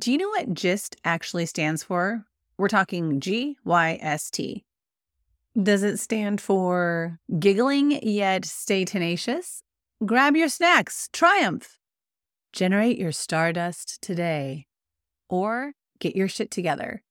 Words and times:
Do 0.00 0.10
you 0.10 0.16
know 0.16 0.30
what 0.30 0.54
GYST 0.54 0.96
actually 1.04 1.44
stands 1.44 1.82
for? 1.82 2.24
We're 2.56 2.68
talking 2.68 3.20
G 3.20 3.58
Y 3.66 3.98
S 4.00 4.30
T. 4.30 4.64
Does 5.62 5.82
it 5.82 5.98
stand 5.98 6.40
for 6.40 7.18
giggling 7.38 8.00
yet 8.02 8.46
stay 8.46 8.86
tenacious? 8.86 9.62
Grab 10.06 10.36
your 10.36 10.48
snacks, 10.48 11.10
triumph. 11.12 11.78
Generate 12.54 12.96
your 12.96 13.12
stardust 13.12 14.00
today. 14.00 14.64
Or 15.28 15.72
get 15.98 16.16
your 16.16 16.28
shit 16.28 16.50
together. 16.50 17.02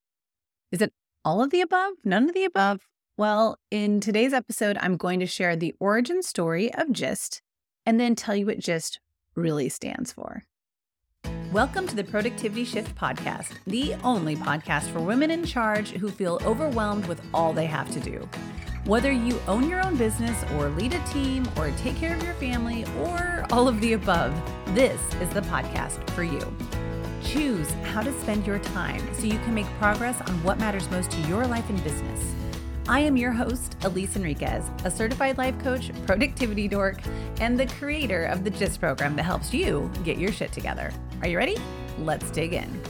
Is 0.71 0.82
it 0.82 0.92
all 1.24 1.44
of 1.44 1.52
the 1.52 1.62
above? 1.62 1.94
None 2.04 2.28
of 2.28 2.34
the 2.34 2.46
above? 2.46 2.88
Well, 3.18 3.60
in 3.70 4.00
today's 4.00 4.34
episode, 4.34 4.80
I'm 4.82 4.98
going 4.98 5.20
to 5.20 5.28
share 5.28 5.56
the 5.56 5.76
origin 5.80 6.24
story 6.24 6.74
of 6.74 6.88
GYST 6.88 7.42
and 7.86 8.00
then 8.00 8.16
tell 8.16 8.36
you 8.36 8.48
what 8.48 8.58
GYST 8.58 8.98
really 9.36 9.70
stands 9.70 10.12
for. 10.12 10.46
Welcome 11.54 11.88
to 11.88 11.95
the 11.95 12.04
Productivity 12.04 12.63
Shift 12.63 12.95
Podcast, 12.95 13.54
the 13.65 13.95
only 14.04 14.36
podcast 14.36 14.83
for 14.92 15.00
women 15.00 15.32
in 15.32 15.43
charge 15.43 15.89
who 15.89 16.11
feel 16.11 16.39
overwhelmed 16.46 17.07
with 17.07 17.19
all 17.33 17.54
they 17.54 17.65
have 17.65 17.89
to 17.89 18.00
do. 18.00 18.29
Whether 18.86 19.11
you 19.11 19.41
own 19.47 19.68
your 19.68 19.83
own 19.83 19.96
business 19.96 20.43
or 20.54 20.69
lead 20.69 20.93
a 20.93 21.04
team 21.07 21.50
or 21.57 21.71
take 21.71 21.96
care 21.96 22.15
of 22.15 22.21
your 22.21 22.36
family 22.36 22.86
or 23.00 23.47
all 23.50 23.68
of 23.68 23.82
the 23.82 23.93
above, 23.93 24.32
this 24.75 25.01
is 25.15 25.29
the 25.29 25.41
podcast 25.41 26.07
for 26.11 26.21
you. 26.21 26.39
Choose 27.24 27.71
how 27.86 28.04
to 28.04 28.13
spend 28.21 28.46
your 28.46 28.60
time 28.60 29.02
so 29.16 29.24
you 29.24 29.39
can 29.39 29.55
make 29.55 29.66
progress 29.79 30.21
on 30.21 30.43
what 30.43 30.60
matters 30.60 30.88
most 30.91 31.10
to 31.10 31.21
your 31.21 31.47
life 31.47 31.68
and 31.71 31.83
business. 31.83 32.36
I 32.88 33.00
am 33.00 33.17
your 33.17 33.31
host, 33.31 33.75
Elise 33.81 34.16
Enriquez, 34.16 34.69
a 34.83 34.91
certified 34.91 35.39
life 35.39 35.58
coach, 35.63 35.91
productivity 36.05 36.67
dork, 36.67 37.00
and 37.41 37.59
the 37.59 37.66
creator 37.66 38.25
of 38.25 38.44
the 38.44 38.52
GYST 38.52 38.80
program 38.80 39.16
that 39.16 39.23
helps 39.23 39.52
you 39.52 39.89
get 40.03 40.19
your 40.19 40.31
shit 40.31 40.52
together. 40.52 40.94
Are 41.22 41.28
you 41.28 41.38
ready? 41.38 41.58
Let's 41.97 42.31
dig 42.31 42.53
in. 42.53 42.81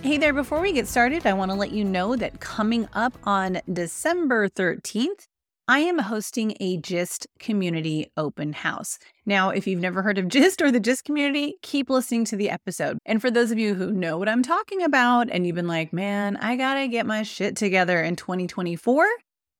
Hey 0.00 0.16
there, 0.16 0.32
before 0.32 0.62
we 0.62 0.72
get 0.72 0.88
started, 0.88 1.26
I 1.26 1.34
want 1.34 1.50
to 1.50 1.56
let 1.56 1.72
you 1.72 1.84
know 1.84 2.16
that 2.16 2.40
coming 2.40 2.88
up 2.94 3.18
on 3.24 3.60
December 3.70 4.48
13th, 4.48 5.26
I 5.68 5.80
am 5.80 5.98
hosting 5.98 6.56
a 6.58 6.78
GYST 6.78 7.26
community 7.38 8.06
open 8.16 8.54
house. 8.54 8.98
Now, 9.26 9.50
if 9.50 9.66
you've 9.66 9.80
never 9.80 10.00
heard 10.00 10.16
of 10.16 10.26
GYST 10.26 10.62
or 10.62 10.70
the 10.70 10.80
GYST 10.80 11.04
community, 11.04 11.56
keep 11.60 11.90
listening 11.90 12.24
to 12.26 12.36
the 12.36 12.48
episode. 12.48 12.96
And 13.04 13.20
for 13.20 13.30
those 13.30 13.50
of 13.50 13.58
you 13.58 13.74
who 13.74 13.92
know 13.92 14.16
what 14.16 14.28
I'm 14.28 14.42
talking 14.42 14.82
about 14.82 15.28
and 15.30 15.46
you've 15.46 15.56
been 15.56 15.66
like, 15.66 15.92
man, 15.92 16.38
I 16.38 16.56
gotta 16.56 16.88
get 16.88 17.04
my 17.04 17.24
shit 17.24 17.56
together 17.56 18.02
in 18.02 18.16
2024, 18.16 19.06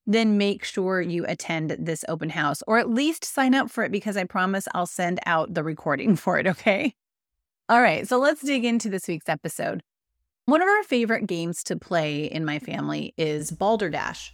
then 0.06 0.38
make 0.38 0.64
sure 0.64 1.02
you 1.02 1.26
attend 1.28 1.76
this 1.78 2.02
open 2.08 2.30
house 2.30 2.62
or 2.66 2.78
at 2.78 2.88
least 2.88 3.24
sign 3.26 3.54
up 3.54 3.70
for 3.70 3.84
it 3.84 3.92
because 3.92 4.16
I 4.16 4.24
promise 4.24 4.68
I'll 4.72 4.86
send 4.86 5.20
out 5.26 5.52
the 5.52 5.64
recording 5.64 6.16
for 6.16 6.38
it, 6.38 6.46
okay? 6.46 6.94
All 7.68 7.82
right, 7.82 8.06
so 8.06 8.18
let's 8.18 8.42
dig 8.42 8.64
into 8.64 8.88
this 8.88 9.08
week's 9.08 9.28
episode. 9.28 9.82
One 10.44 10.62
of 10.62 10.68
our 10.68 10.84
favorite 10.84 11.26
games 11.26 11.64
to 11.64 11.76
play 11.76 12.26
in 12.26 12.44
my 12.44 12.60
family 12.60 13.12
is 13.18 13.50
Balderdash. 13.50 14.32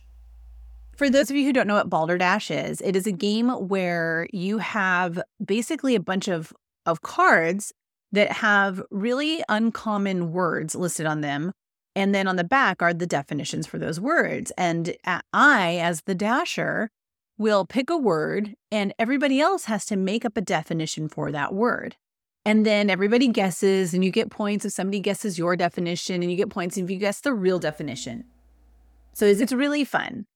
For 0.95 1.09
those 1.09 1.31
of 1.31 1.37
you 1.37 1.47
who 1.47 1.55
don't 1.55 1.67
know 1.67 1.77
what 1.77 1.89
Balderdash 1.89 2.51
is, 2.51 2.83
it 2.83 2.95
is 2.95 3.07
a 3.07 3.13
game 3.13 3.49
where 3.49 4.29
you 4.35 4.59
have 4.59 5.23
basically 5.43 5.95
a 5.95 6.01
bunch 6.01 6.29
of, 6.29 6.53
of 6.85 7.01
cards 7.01 7.73
that 8.13 8.31
have 8.33 8.83
really 8.91 9.43
uncommon 9.49 10.33
words 10.33 10.75
listed 10.75 11.07
on 11.07 11.23
them. 11.23 11.53
And 11.97 12.15
then 12.15 12.29
on 12.29 12.37
the 12.37 12.45
back 12.45 12.83
are 12.83 12.93
the 12.93 13.07
definitions 13.07 13.67
for 13.67 13.79
those 13.79 13.99
words. 13.99 14.53
And 14.59 14.95
I, 15.07 15.79
as 15.79 16.03
the 16.03 16.15
dasher, 16.15 16.91
will 17.39 17.65
pick 17.65 17.89
a 17.89 17.97
word, 17.97 18.57
and 18.71 18.93
everybody 18.99 19.41
else 19.41 19.65
has 19.65 19.87
to 19.87 19.97
make 19.97 20.27
up 20.27 20.37
a 20.37 20.43
definition 20.43 21.09
for 21.09 21.33
that 21.33 21.55
word. 21.55 21.97
And 22.45 22.67
then 22.67 22.91
everybody 22.91 23.29
guesses, 23.29 23.95
and 23.95 24.05
you 24.05 24.11
get 24.11 24.31
points 24.31 24.65
if 24.65 24.73
somebody 24.73 24.99
guesses 24.99 25.39
your 25.39 25.57
definition, 25.57 26.23
and 26.23 26.31
you 26.31 26.37
get 26.37 26.51
points 26.51 26.77
if 26.77 26.91
you 26.91 26.99
guess 26.99 27.21
the 27.21 27.33
real 27.33 27.59
definition. 27.59 28.25
So 29.13 29.27
it's 29.27 29.53
really 29.53 29.85
fun. 29.85 30.27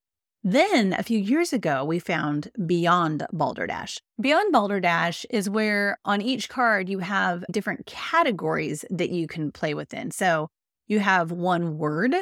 Then 0.43 0.93
a 0.93 1.03
few 1.03 1.19
years 1.19 1.51
ago, 1.51 1.83
we 1.83 1.99
found 1.99 2.49
Beyond 2.65 3.27
Balderdash. 3.33 3.99
Beyond 4.21 4.53
Balderdash 4.53 5.25
is 5.29 5.49
where 5.49 5.97
on 6.05 6.21
each 6.21 6.47
card 6.47 6.87
you 6.87 6.99
have 6.99 7.43
different 7.51 7.85
categories 7.85 8.85
that 8.89 9.09
you 9.09 9.27
can 9.27 9.51
play 9.51 9.73
within. 9.73 10.11
So 10.11 10.47
you 10.87 10.99
have 10.99 11.31
one 11.31 11.77
word 11.77 12.15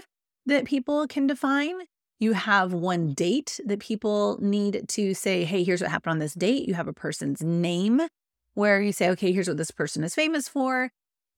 that 0.47 0.65
people 0.65 1.05
can 1.07 1.27
define. 1.27 1.75
You 2.17 2.33
have 2.33 2.73
one 2.73 3.13
date 3.13 3.59
that 3.65 3.79
people 3.79 4.39
need 4.41 4.85
to 4.87 5.13
say, 5.13 5.43
hey, 5.43 5.63
here's 5.63 5.81
what 5.81 5.91
happened 5.91 6.11
on 6.11 6.19
this 6.19 6.33
date. 6.33 6.67
You 6.67 6.73
have 6.73 6.87
a 6.87 6.93
person's 6.93 7.43
name 7.43 8.01
where 8.55 8.81
you 8.81 8.91
say, 8.91 9.09
okay, 9.11 9.31
here's 9.31 9.47
what 9.47 9.57
this 9.57 9.71
person 9.71 10.03
is 10.03 10.15
famous 10.15 10.49
for. 10.49 10.91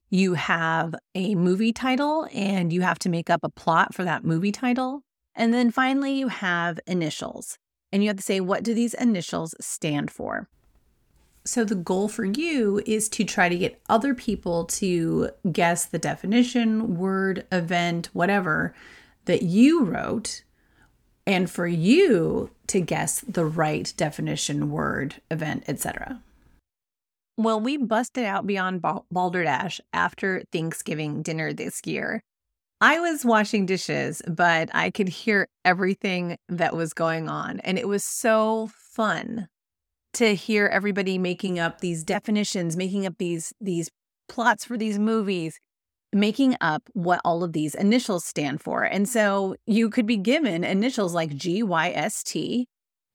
You 0.09 0.35
have 0.35 0.95
a 1.13 1.35
movie 1.35 1.73
title 1.73 2.27
and 2.33 2.71
you 2.71 2.81
have 2.81 2.99
to 2.99 3.09
make 3.09 3.29
up 3.29 3.41
a 3.43 3.49
plot 3.49 3.93
for 3.93 4.05
that 4.05 4.23
movie 4.23 4.53
title. 4.53 5.01
And 5.35 5.53
then 5.53 5.69
finally, 5.69 6.13
you 6.13 6.29
have 6.29 6.79
initials. 6.87 7.57
And 7.91 8.03
you 8.03 8.09
have 8.09 8.17
to 8.17 8.23
say, 8.23 8.39
what 8.39 8.63
do 8.63 8.73
these 8.73 8.93
initials 8.93 9.53
stand 9.59 10.09
for? 10.11 10.49
So, 11.45 11.63
the 11.63 11.75
goal 11.75 12.09
for 12.09 12.25
you 12.25 12.81
is 12.85 13.07
to 13.09 13.23
try 13.23 13.47
to 13.47 13.57
get 13.57 13.81
other 13.87 14.13
people 14.13 14.65
to 14.65 15.29
guess 15.49 15.85
the 15.85 15.99
definition, 15.99 16.97
word, 16.97 17.45
event, 17.53 18.09
whatever 18.11 18.75
that 19.25 19.43
you 19.43 19.85
wrote, 19.85 20.43
and 21.25 21.49
for 21.49 21.65
you 21.65 22.49
to 22.67 22.81
guess 22.81 23.21
the 23.21 23.45
right 23.45 23.93
definition, 23.95 24.71
word, 24.71 25.21
event, 25.31 25.63
etc. 25.67 26.21
Well, 27.37 27.59
we 27.59 27.77
busted 27.77 28.25
out 28.25 28.47
beyond 28.47 28.83
Balderdash 29.11 29.79
after 29.93 30.43
Thanksgiving 30.51 31.21
dinner 31.21 31.53
this 31.53 31.81
year. 31.85 32.23
I 32.81 32.99
was 32.99 33.23
washing 33.23 33.65
dishes, 33.65 34.21
but 34.27 34.69
I 34.73 34.89
could 34.89 35.09
hear 35.09 35.47
everything 35.63 36.37
that 36.49 36.75
was 36.75 36.93
going 36.93 37.29
on. 37.29 37.59
And 37.61 37.77
it 37.77 37.87
was 37.87 38.03
so 38.03 38.69
fun 38.73 39.47
to 40.13 40.33
hear 40.33 40.65
everybody 40.67 41.19
making 41.19 41.59
up 41.59 41.79
these 41.79 42.03
definitions, 42.03 42.75
making 42.75 43.05
up 43.05 43.15
these 43.19 43.53
these 43.61 43.89
plots 44.27 44.65
for 44.65 44.77
these 44.77 44.97
movies, 44.97 45.59
making 46.11 46.55
up 46.59 46.83
what 46.93 47.21
all 47.23 47.43
of 47.43 47.53
these 47.53 47.75
initials 47.75 48.25
stand 48.25 48.61
for. 48.61 48.83
And 48.83 49.07
so 49.07 49.55
you 49.67 49.89
could 49.91 50.07
be 50.07 50.17
given 50.17 50.63
initials 50.63 51.13
like 51.13 51.35
G 51.35 51.61
Y 51.61 51.91
S 51.91 52.23
T. 52.23 52.67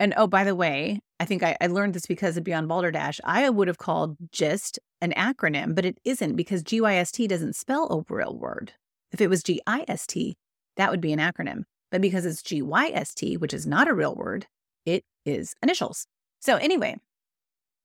And 0.02 0.14
oh, 0.16 0.26
by 0.26 0.42
the 0.42 0.56
way, 0.56 0.98
I 1.20 1.24
think 1.24 1.44
I, 1.44 1.56
I 1.60 1.68
learned 1.68 1.94
this 1.94 2.06
because 2.06 2.36
of 2.36 2.42
Beyond 2.42 2.66
Balderdash. 2.66 3.20
I 3.22 3.48
would 3.48 3.68
have 3.68 3.78
called 3.78 4.16
GYST 4.32 4.78
an 5.00 5.12
acronym, 5.16 5.76
but 5.76 5.84
it 5.84 5.96
isn't 6.04 6.34
because 6.34 6.64
GYST 6.64 7.28
doesn't 7.28 7.54
spell 7.54 7.86
a 7.88 8.12
real 8.12 8.36
word. 8.36 8.72
If 9.12 9.20
it 9.20 9.30
was 9.30 9.44
GIST, 9.44 10.34
that 10.76 10.90
would 10.90 11.00
be 11.00 11.12
an 11.12 11.20
acronym. 11.20 11.62
But 11.92 12.00
because 12.00 12.26
it's 12.26 12.42
GYST, 12.42 13.38
which 13.38 13.54
is 13.54 13.64
not 13.64 13.86
a 13.86 13.94
real 13.94 14.16
word, 14.16 14.48
it 14.84 15.04
is 15.24 15.54
initials. 15.62 16.08
So 16.40 16.56
anyway, 16.56 16.96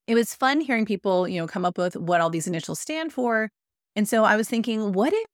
it 0.08 0.16
was 0.16 0.34
fun 0.34 0.60
hearing 0.60 0.88
people, 0.88 1.28
you 1.28 1.40
know, 1.40 1.46
come 1.46 1.66
up 1.66 1.78
with 1.78 1.96
what 1.96 2.20
all 2.20 2.32
these 2.32 2.48
initials 2.48 2.80
stand 2.80 3.14
for. 3.14 3.52
And 3.96 4.10
so 4.10 4.24
I 4.24 4.38
was 4.38 4.50
thinking, 4.50 4.92
what 4.92 5.14
if 5.14 5.28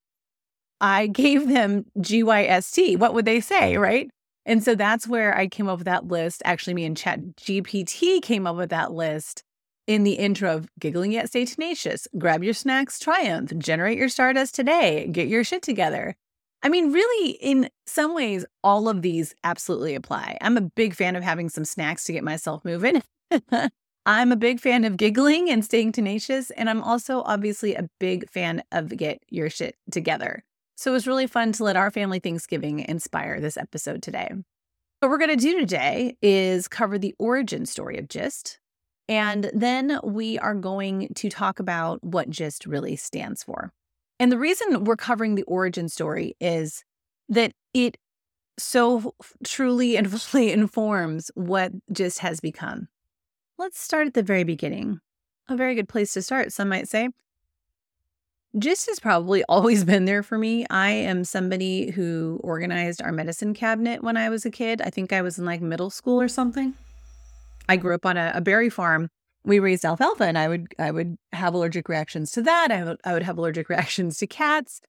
I 0.81 1.07
gave 1.07 1.47
them 1.47 1.85
GYST? 1.99 2.97
What 2.97 3.13
would 3.13 3.23
they 3.23 3.39
say, 3.39 3.77
right? 3.77 4.09
And 4.45 4.63
so 4.63 4.75
that's 4.75 5.07
where 5.07 5.35
I 5.37 5.47
came 5.47 5.69
up 5.69 5.79
with 5.79 5.85
that 5.85 6.07
list. 6.07 6.41
Actually, 6.45 6.73
me 6.73 6.85
and 6.85 6.97
Chat 6.97 7.19
GPT 7.37 8.21
came 8.21 8.45
up 8.45 8.57
with 8.57 8.69
that 8.69 8.91
list 8.91 9.43
in 9.87 10.03
the 10.03 10.13
intro 10.13 10.55
of 10.55 10.69
Giggling 10.79 11.11
Yet 11.11 11.27
Stay 11.27 11.45
Tenacious, 11.45 12.07
grab 12.17 12.43
your 12.43 12.53
snacks, 12.53 12.99
triumph, 12.99 13.51
generate 13.57 13.97
your 13.97 14.09
stardust 14.09 14.55
today, 14.55 15.07
get 15.11 15.27
your 15.27 15.43
shit 15.43 15.61
together. 15.61 16.15
I 16.61 16.69
mean, 16.69 16.93
really, 16.93 17.31
in 17.31 17.69
some 17.85 18.15
ways, 18.15 18.45
all 18.63 18.87
of 18.87 19.01
these 19.01 19.35
absolutely 19.43 19.95
apply. 19.95 20.37
I'm 20.39 20.55
a 20.55 20.61
big 20.61 20.95
fan 20.95 21.17
of 21.17 21.23
having 21.23 21.49
some 21.49 21.65
snacks 21.65 22.05
to 22.05 22.13
get 22.13 22.23
myself 22.23 22.63
moving. 22.63 23.03
I'm 24.05 24.31
a 24.31 24.37
big 24.37 24.61
fan 24.61 24.85
of 24.85 24.95
giggling 24.95 25.49
and 25.49 25.63
staying 25.63 25.91
tenacious. 25.91 26.51
And 26.51 26.69
I'm 26.69 26.81
also 26.81 27.21
obviously 27.25 27.75
a 27.75 27.89
big 27.99 28.29
fan 28.29 28.63
of 28.71 28.95
get 28.95 29.21
your 29.29 29.49
shit 29.49 29.75
together. 29.91 30.43
So 30.75 30.91
it 30.91 30.93
was 30.93 31.07
really 31.07 31.27
fun 31.27 31.51
to 31.53 31.63
let 31.63 31.75
our 31.75 31.91
family 31.91 32.19
Thanksgiving 32.19 32.79
inspire 32.79 33.39
this 33.39 33.57
episode 33.57 34.01
today. 34.01 34.29
What 34.99 35.09
we're 35.09 35.17
going 35.17 35.29
to 35.29 35.35
do 35.35 35.59
today 35.59 36.17
is 36.21 36.67
cover 36.67 36.97
the 36.97 37.13
origin 37.19 37.65
story 37.65 37.97
of 37.97 38.07
GYST, 38.07 38.57
and 39.09 39.51
then 39.53 39.99
we 40.03 40.39
are 40.39 40.55
going 40.55 41.09
to 41.15 41.29
talk 41.29 41.59
about 41.59 42.03
what 42.03 42.29
GYST 42.29 42.65
really 42.67 42.95
stands 42.95 43.43
for. 43.43 43.71
And 44.19 44.31
the 44.31 44.37
reason 44.37 44.85
we're 44.85 44.95
covering 44.95 45.35
the 45.35 45.43
origin 45.43 45.89
story 45.89 46.35
is 46.39 46.83
that 47.29 47.51
it 47.73 47.97
so 48.57 49.13
truly 49.43 49.97
and 49.97 50.09
fully 50.21 50.51
informs 50.51 51.31
what 51.35 51.71
GYST 51.91 52.19
has 52.19 52.39
become. 52.39 52.87
Let's 53.57 53.79
start 53.79 54.07
at 54.07 54.13
the 54.13 54.23
very 54.23 54.43
beginning. 54.43 54.99
A 55.49 55.57
very 55.57 55.75
good 55.75 55.89
place 55.89 56.13
to 56.13 56.21
start, 56.21 56.53
some 56.53 56.69
might 56.69 56.87
say. 56.87 57.09
GYST 58.55 58.87
has 58.87 58.99
probably 58.99 59.43
always 59.49 59.83
been 59.83 60.05
there 60.05 60.23
for 60.23 60.37
me. 60.37 60.65
I 60.69 60.91
am 60.91 61.23
somebody 61.23 61.91
who 61.91 62.39
organized 62.43 63.01
our 63.01 63.11
medicine 63.11 63.53
cabinet 63.53 64.03
when 64.03 64.17
I 64.17 64.29
was 64.29 64.45
a 64.45 64.51
kid. 64.51 64.81
I 64.81 64.89
think 64.89 65.11
I 65.11 65.21
was 65.21 65.39
in 65.39 65.45
like 65.45 65.61
middle 65.61 65.89
school 65.89 66.21
or 66.21 66.27
something. 66.27 66.73
I 67.67 67.77
grew 67.77 67.95
up 67.95 68.05
on 68.05 68.17
a, 68.17 68.31
a 68.35 68.41
berry 68.41 68.69
farm 68.69 69.09
we 69.45 69.59
raised 69.59 69.85
alfalfa 69.85 70.23
and 70.23 70.37
I 70.37 70.47
would 70.47 70.67
I 70.79 70.91
would 70.91 71.17
have 71.33 71.53
allergic 71.53 71.89
reactions 71.89 72.31
to 72.31 72.41
that. 72.43 72.71
I 72.71 72.83
would 72.83 72.97
I 73.03 73.13
would 73.13 73.23
have 73.23 73.37
allergic 73.37 73.69
reactions 73.69 74.17
to 74.19 74.27
cats. 74.27 74.81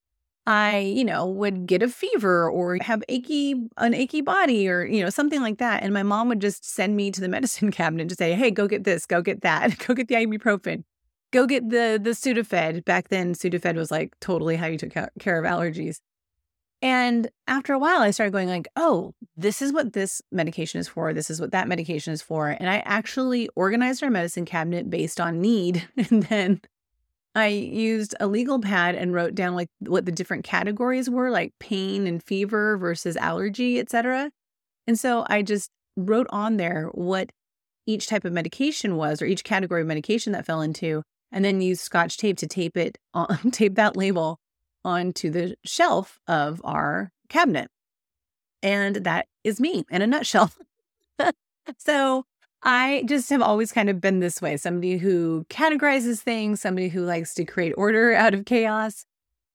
I, 0.47 0.81
you 0.81 1.07
know, 1.07 1.27
would 1.27 1.67
get 1.67 1.83
a 1.83 1.89
fever 1.89 2.51
or 2.51 2.77
have 2.83 3.03
achy 3.09 3.55
an 3.79 3.95
achy 3.95 4.21
body 4.21 4.69
or, 4.69 4.85
you 4.85 5.03
know, 5.03 5.09
something 5.09 5.41
like 5.41 5.57
that. 5.57 5.83
And 5.83 5.95
my 5.95 6.03
mom 6.03 6.29
would 6.29 6.41
just 6.41 6.69
send 6.69 6.97
me 6.97 7.11
to 7.11 7.21
the 7.21 7.29
medicine 7.37 7.71
cabinet 7.71 8.11
to 8.11 8.15
say, 8.15 8.35
"Hey, 8.35 8.51
go 8.51 8.69
get 8.69 8.85
this, 8.85 9.07
go 9.07 9.23
get 9.23 9.41
that, 9.41 9.79
go 9.79 9.95
get 9.95 10.09
the 10.09 10.17
ibuprofen, 10.17 10.85
go 11.35 11.47
get 11.47 11.69
the 11.69 12.01
the 12.03 12.11
Sudafed." 12.11 12.85
Back 12.85 13.09
then, 13.09 13.35
Sudafed 13.35 13.77
was 13.77 13.91
like 13.91 14.15
totally 14.21 14.57
how 14.57 14.67
you 14.67 14.79
took 14.79 14.93
care 15.19 15.39
of 15.39 15.45
allergies. 15.45 15.99
And 16.81 17.31
after 17.47 17.73
a 17.73 17.79
while, 17.79 18.01
I 18.01 18.11
started 18.11 18.33
going 18.33 18.49
like, 18.49 18.69
"Oh, 18.77 19.13
this 19.37 19.61
is 19.61 19.73
what 19.73 19.93
this 19.93 20.23
medication 20.33 20.81
is 20.81 20.89
for. 20.89 21.13
This 21.13 21.31
is 21.31 21.41
what 21.41 21.53
that 21.53 21.69
medication 21.69 22.13
is 22.13 22.23
for." 22.23 22.49
And 22.49 22.69
I 22.71 22.79
actually 22.87 23.49
organized 23.57 24.03
our 24.03 24.11
medicine 24.11 24.45
cabinet 24.45 24.91
based 24.91 25.21
on 25.21 25.41
need, 25.41 25.87
and 25.97 26.23
then 26.25 26.61
I 27.35 27.49
used 27.49 28.15
a 28.21 28.27
legal 28.29 28.61
pad 28.61 28.95
and 28.95 29.13
wrote 29.13 29.35
down 29.35 29.55
like 29.55 29.69
what 29.81 30.07
the 30.07 30.13
different 30.13 30.45
categories 30.45 31.11
were, 31.11 31.31
like 31.31 31.53
pain 31.59 32.07
and 32.07 32.23
fever 32.23 32.77
versus 32.79 33.17
allergy, 33.17 33.81
etc. 33.81 34.31
And 34.87 34.99
so 34.99 35.27
I 35.29 35.43
just 35.43 35.71
wrote 35.97 36.27
on 36.31 36.57
there 36.59 36.91
what 36.93 37.31
each 37.87 38.07
type 38.07 38.25
of 38.25 38.33
medication 38.33 38.97
was 38.97 39.21
or 39.21 39.27
each 39.27 39.45
category 39.45 39.83
of 39.83 39.87
medication 39.87 40.33
that 40.33 40.47
fell 40.47 40.61
into, 40.61 41.03
and 41.35 41.45
then 41.45 41.61
use 41.61 41.81
scotch 41.81 42.17
tape 42.17 42.39
to 42.39 42.47
tape 42.47 42.77
it 42.77 42.97
on 43.13 43.37
tape 43.51 43.75
that 43.75 43.97
label 43.97 44.39
onto 44.85 45.31
the 45.31 45.57
shelf 45.65 46.21
of 46.29 46.61
our 46.65 47.11
cabinet. 47.29 47.69
And 48.63 48.97
that 48.97 49.27
is 49.43 49.61
me 49.61 49.85
in 49.91 50.01
a 50.01 50.07
nutshell. 50.07 50.53
so 51.79 52.25
I 52.63 53.03
just 53.07 53.29
have 53.31 53.43
always 53.43 53.73
kind 53.73 53.91
of 53.91 54.01
been 54.01 54.21
this 54.21 54.41
way 54.41 54.57
somebody 54.57 54.97
who 54.97 55.45
categorizes 55.51 56.21
things, 56.21 56.63
somebody 56.63 56.89
who 56.89 57.03
likes 57.03 57.35
to 57.35 57.45
create 57.45 57.75
order 57.77 58.15
out 58.15 58.33
of 58.33 58.47
chaos. 58.47 59.05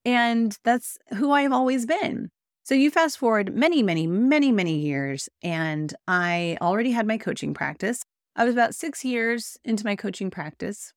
And 0.06 0.58
that's 0.64 0.98
who 1.16 1.32
I've 1.32 1.52
always 1.52 1.86
been. 1.86 2.30
So 2.64 2.76
you 2.76 2.92
fast 2.92 3.18
forward 3.18 3.56
many, 3.56 3.82
many, 3.82 4.06
many, 4.06 4.52
many 4.52 4.78
years, 4.78 5.28
and 5.42 5.94
I 6.08 6.58
already 6.62 6.92
had 6.92 7.08
my 7.08 7.18
coaching 7.18 7.54
practice. 7.54 8.04
I 8.36 8.46
was 8.46 8.54
about 8.54 8.76
six 8.76 9.04
years 9.04 9.58
into 9.66 9.86
my 9.86 9.96
coaching 9.96 10.30
practice 10.30 10.94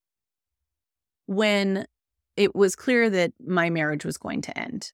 when 1.34 1.86
it 2.36 2.54
was 2.54 2.74
clear 2.74 3.10
that 3.10 3.32
my 3.44 3.70
marriage 3.70 4.04
was 4.04 4.16
going 4.16 4.40
to 4.42 4.58
end. 4.58 4.92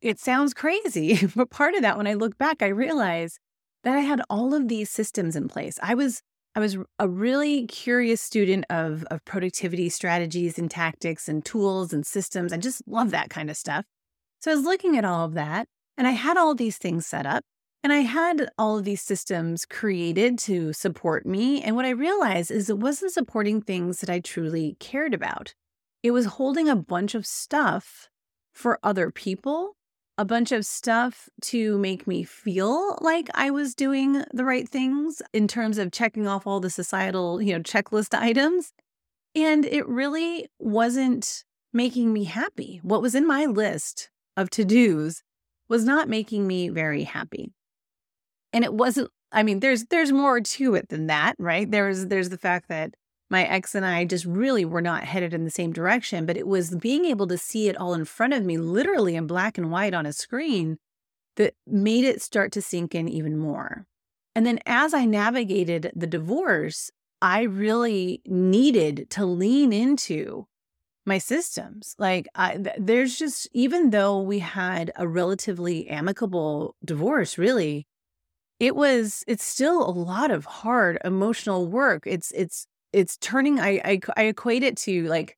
It 0.00 0.18
sounds 0.18 0.54
crazy, 0.54 1.26
but 1.36 1.50
part 1.50 1.74
of 1.74 1.82
that, 1.82 1.96
when 1.96 2.06
I 2.06 2.14
look 2.14 2.38
back, 2.38 2.62
I 2.62 2.68
realize 2.68 3.38
that 3.84 3.96
I 3.96 4.00
had 4.00 4.22
all 4.30 4.54
of 4.54 4.68
these 4.68 4.90
systems 4.90 5.36
in 5.36 5.48
place. 5.48 5.78
I 5.82 5.94
was 5.94 6.22
I 6.56 6.60
was 6.60 6.78
a 7.00 7.08
really 7.08 7.66
curious 7.66 8.20
student 8.20 8.64
of, 8.70 9.04
of 9.10 9.24
productivity 9.24 9.88
strategies 9.88 10.56
and 10.56 10.70
tactics 10.70 11.28
and 11.28 11.44
tools 11.44 11.92
and 11.92 12.06
systems. 12.06 12.52
I 12.52 12.58
just 12.58 12.86
love 12.86 13.10
that 13.10 13.28
kind 13.28 13.50
of 13.50 13.56
stuff. 13.56 13.84
So 14.40 14.52
I 14.52 14.54
was 14.54 14.64
looking 14.64 14.96
at 14.96 15.04
all 15.04 15.24
of 15.24 15.34
that 15.34 15.66
and 15.98 16.06
I 16.06 16.12
had 16.12 16.36
all 16.36 16.54
these 16.54 16.78
things 16.78 17.06
set 17.06 17.26
up 17.26 17.44
and 17.84 17.92
I 17.92 18.00
had 18.00 18.48
all 18.58 18.78
of 18.78 18.84
these 18.84 19.02
systems 19.02 19.64
created 19.64 20.38
to 20.40 20.72
support 20.72 21.26
me. 21.26 21.62
And 21.62 21.76
what 21.76 21.84
I 21.84 21.90
realized 21.90 22.50
is 22.50 22.68
it 22.68 22.78
wasn't 22.78 23.12
supporting 23.12 23.60
things 23.60 24.00
that 24.00 24.10
I 24.10 24.18
truly 24.18 24.76
cared 24.80 25.14
about. 25.14 25.54
It 26.02 26.10
was 26.10 26.26
holding 26.26 26.68
a 26.68 26.74
bunch 26.74 27.14
of 27.14 27.26
stuff 27.26 28.08
for 28.52 28.80
other 28.82 29.10
people 29.10 29.76
a 30.16 30.24
bunch 30.24 30.52
of 30.52 30.64
stuff 30.64 31.28
to 31.42 31.76
make 31.78 32.06
me 32.06 32.22
feel 32.22 32.96
like 33.00 33.28
I 33.34 33.50
was 33.50 33.74
doing 33.74 34.24
the 34.32 34.44
right 34.44 34.68
things 34.68 35.20
in 35.32 35.48
terms 35.48 35.78
of 35.78 35.90
checking 35.90 36.28
off 36.28 36.46
all 36.46 36.60
the 36.60 36.70
societal, 36.70 37.42
you 37.42 37.52
know, 37.52 37.60
checklist 37.60 38.16
items. 38.18 38.72
And 39.34 39.64
it 39.64 39.86
really 39.88 40.46
wasn't 40.60 41.44
making 41.72 42.12
me 42.12 42.24
happy. 42.24 42.78
What 42.82 43.02
was 43.02 43.16
in 43.16 43.26
my 43.26 43.46
list 43.46 44.10
of 44.36 44.50
to 44.50 44.64
dos 44.64 45.22
was 45.68 45.84
not 45.84 46.08
making 46.08 46.46
me 46.46 46.68
very 46.68 47.02
happy. 47.02 47.52
And 48.54 48.64
it 48.64 48.72
wasn't, 48.72 49.10
I 49.32 49.42
mean, 49.42 49.60
there's 49.60 49.84
there's 49.86 50.12
more 50.12 50.40
to 50.40 50.74
it 50.76 50.88
than 50.88 51.08
that, 51.08 51.34
right? 51.38 51.70
There's 51.70 52.06
there's 52.06 52.30
the 52.30 52.38
fact 52.38 52.68
that 52.68 52.94
my 53.28 53.44
ex 53.44 53.74
and 53.74 53.84
I 53.84 54.04
just 54.04 54.24
really 54.24 54.64
were 54.64 54.80
not 54.80 55.04
headed 55.04 55.34
in 55.34 55.44
the 55.44 55.50
same 55.50 55.72
direction, 55.72 56.24
but 56.24 56.36
it 56.36 56.46
was 56.46 56.74
being 56.76 57.04
able 57.04 57.26
to 57.26 57.36
see 57.36 57.68
it 57.68 57.76
all 57.76 57.92
in 57.92 58.04
front 58.04 58.32
of 58.32 58.44
me, 58.44 58.56
literally 58.56 59.16
in 59.16 59.26
black 59.26 59.58
and 59.58 59.70
white 59.70 59.92
on 59.92 60.06
a 60.06 60.12
screen, 60.12 60.78
that 61.36 61.54
made 61.66 62.04
it 62.04 62.22
start 62.22 62.52
to 62.52 62.62
sink 62.62 62.94
in 62.94 63.08
even 63.08 63.36
more. 63.36 63.86
And 64.36 64.46
then 64.46 64.60
as 64.66 64.94
I 64.94 65.04
navigated 65.04 65.90
the 65.94 66.06
divorce, 66.06 66.90
I 67.20 67.42
really 67.42 68.22
needed 68.26 69.08
to 69.10 69.26
lean 69.26 69.72
into 69.72 70.46
my 71.06 71.18
systems. 71.18 71.94
Like, 71.98 72.28
I, 72.34 72.58
there's 72.78 73.18
just, 73.18 73.48
even 73.52 73.90
though 73.90 74.20
we 74.20 74.38
had 74.40 74.92
a 74.96 75.06
relatively 75.06 75.88
amicable 75.88 76.76
divorce, 76.84 77.36
really, 77.36 77.86
it 78.60 78.76
was, 78.76 79.24
it's 79.26 79.44
still 79.44 79.88
a 79.88 79.90
lot 79.90 80.30
of 80.30 80.44
hard 80.44 80.98
emotional 81.04 81.66
work. 81.66 82.04
It's, 82.06 82.30
it's, 82.32 82.66
it's 82.94 83.16
turning 83.16 83.58
I, 83.58 83.80
I 83.84 84.00
I 84.16 84.22
equate 84.24 84.62
it 84.62 84.76
to 84.78 85.02
like 85.08 85.36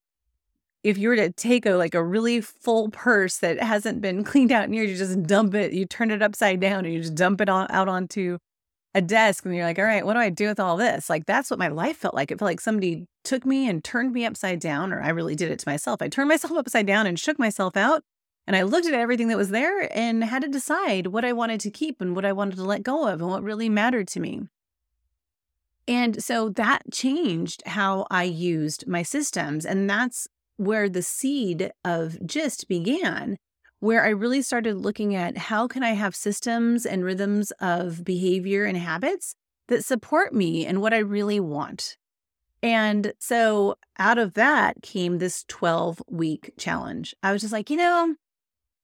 if 0.84 0.98
you 0.98 1.08
were 1.08 1.16
to 1.16 1.32
take 1.32 1.66
a 1.66 1.72
like 1.72 1.94
a 1.94 2.04
really 2.04 2.40
full 2.40 2.90
purse 2.90 3.38
that 3.38 3.60
hasn't 3.60 4.00
been 4.00 4.22
cleaned 4.30 4.52
out 4.52 4.68
near, 4.68 4.84
you 4.84 4.94
just 4.94 5.22
dump 5.24 5.54
it, 5.54 5.72
you 5.72 5.86
turn 5.86 6.10
it 6.10 6.22
upside 6.22 6.60
down 6.60 6.84
and 6.84 6.94
you 6.94 7.00
just 7.00 7.14
dump 7.14 7.40
it 7.40 7.48
on, 7.48 7.66
out 7.70 7.88
onto 7.88 8.38
a 8.94 9.00
desk 9.00 9.44
and 9.44 9.54
you're 9.54 9.64
like, 9.64 9.78
all 9.78 9.84
right, 9.84 10.06
what 10.06 10.14
do 10.14 10.20
I 10.20 10.30
do 10.30 10.46
with 10.48 10.60
all 10.60 10.76
this? 10.76 11.10
Like 11.10 11.26
that's 11.26 11.50
what 11.50 11.58
my 11.58 11.68
life 11.68 11.96
felt 11.96 12.14
like. 12.14 12.30
It 12.30 12.38
felt 12.38 12.48
like 12.48 12.60
somebody 12.60 13.06
took 13.24 13.44
me 13.44 13.68
and 13.68 13.82
turned 13.82 14.12
me 14.12 14.26
upside 14.26 14.60
down, 14.60 14.92
or 14.92 15.02
I 15.02 15.08
really 15.08 15.34
did 15.34 15.50
it 15.50 15.58
to 15.60 15.68
myself. 15.68 16.02
I 16.02 16.08
turned 16.08 16.28
myself 16.28 16.56
upside 16.56 16.86
down 16.86 17.06
and 17.06 17.18
shook 17.18 17.38
myself 17.38 17.76
out. 17.76 18.04
And 18.46 18.54
I 18.54 18.62
looked 18.62 18.86
at 18.86 18.94
everything 18.94 19.28
that 19.28 19.36
was 19.36 19.50
there 19.50 19.90
and 19.96 20.22
had 20.22 20.42
to 20.42 20.48
decide 20.48 21.08
what 21.08 21.24
I 21.24 21.32
wanted 21.32 21.60
to 21.60 21.70
keep 21.70 22.00
and 22.00 22.14
what 22.14 22.24
I 22.24 22.32
wanted 22.32 22.56
to 22.56 22.64
let 22.64 22.82
go 22.82 23.08
of 23.08 23.20
and 23.20 23.30
what 23.30 23.42
really 23.42 23.68
mattered 23.68 24.06
to 24.08 24.20
me. 24.20 24.42
And 25.88 26.22
so 26.22 26.48
that 26.50 26.90
changed 26.92 27.62
how 27.66 28.06
I 28.10 28.24
used 28.24 28.86
my 28.86 29.02
systems. 29.02 29.64
And 29.64 29.88
that's 29.88 30.28
where 30.56 30.88
the 30.88 31.02
seed 31.02 31.70
of 31.84 32.18
GYST 32.24 32.66
began, 32.68 33.36
where 33.80 34.04
I 34.04 34.08
really 34.08 34.42
started 34.42 34.76
looking 34.76 35.14
at 35.14 35.36
how 35.36 35.66
can 35.68 35.82
I 35.82 35.92
have 35.92 36.16
systems 36.16 36.86
and 36.86 37.04
rhythms 37.04 37.52
of 37.60 38.04
behavior 38.04 38.64
and 38.64 38.78
habits 38.78 39.34
that 39.68 39.84
support 39.84 40.32
me 40.32 40.64
and 40.64 40.80
what 40.80 40.94
I 40.94 40.98
really 40.98 41.40
want. 41.40 41.96
And 42.62 43.12
so 43.18 43.76
out 43.98 44.18
of 44.18 44.34
that 44.34 44.82
came 44.82 45.18
this 45.18 45.44
12 45.48 46.02
week 46.08 46.52
challenge. 46.56 47.14
I 47.22 47.32
was 47.32 47.42
just 47.42 47.52
like, 47.52 47.70
you 47.70 47.76
know, 47.76 48.14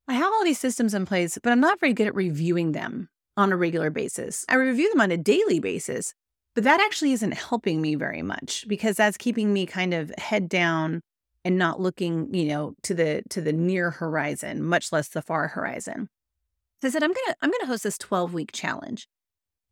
I 0.08 0.14
have 0.14 0.32
all 0.32 0.44
these 0.44 0.58
systems 0.58 0.94
in 0.94 1.06
place, 1.06 1.38
but 1.42 1.52
I'm 1.52 1.60
not 1.60 1.80
very 1.80 1.92
good 1.92 2.06
at 2.06 2.14
reviewing 2.14 2.72
them 2.72 3.08
on 3.36 3.52
a 3.52 3.56
regular 3.56 3.90
basis. 3.90 4.44
I 4.48 4.56
review 4.56 4.90
them 4.90 5.00
on 5.00 5.10
a 5.10 5.16
daily 5.16 5.60
basis, 5.60 6.14
but 6.54 6.64
that 6.64 6.80
actually 6.80 7.12
isn't 7.12 7.32
helping 7.32 7.80
me 7.80 7.94
very 7.94 8.22
much 8.22 8.66
because 8.68 8.96
that's 8.96 9.16
keeping 9.16 9.52
me 9.52 9.64
kind 9.64 9.94
of 9.94 10.12
head 10.18 10.48
down 10.48 11.00
and 11.44 11.58
not 11.58 11.80
looking, 11.80 12.32
you 12.34 12.44
know, 12.44 12.74
to 12.82 12.94
the 12.94 13.22
to 13.30 13.40
the 13.40 13.52
near 13.52 13.90
horizon, 13.90 14.62
much 14.62 14.92
less 14.92 15.08
the 15.08 15.22
far 15.22 15.48
horizon. 15.48 16.08
So 16.80 16.88
I 16.88 16.90
said, 16.90 17.02
I'm 17.02 17.12
gonna 17.12 17.36
I'm 17.40 17.50
gonna 17.50 17.66
host 17.66 17.84
this 17.84 17.98
12 17.98 18.34
week 18.34 18.50
challenge. 18.52 19.08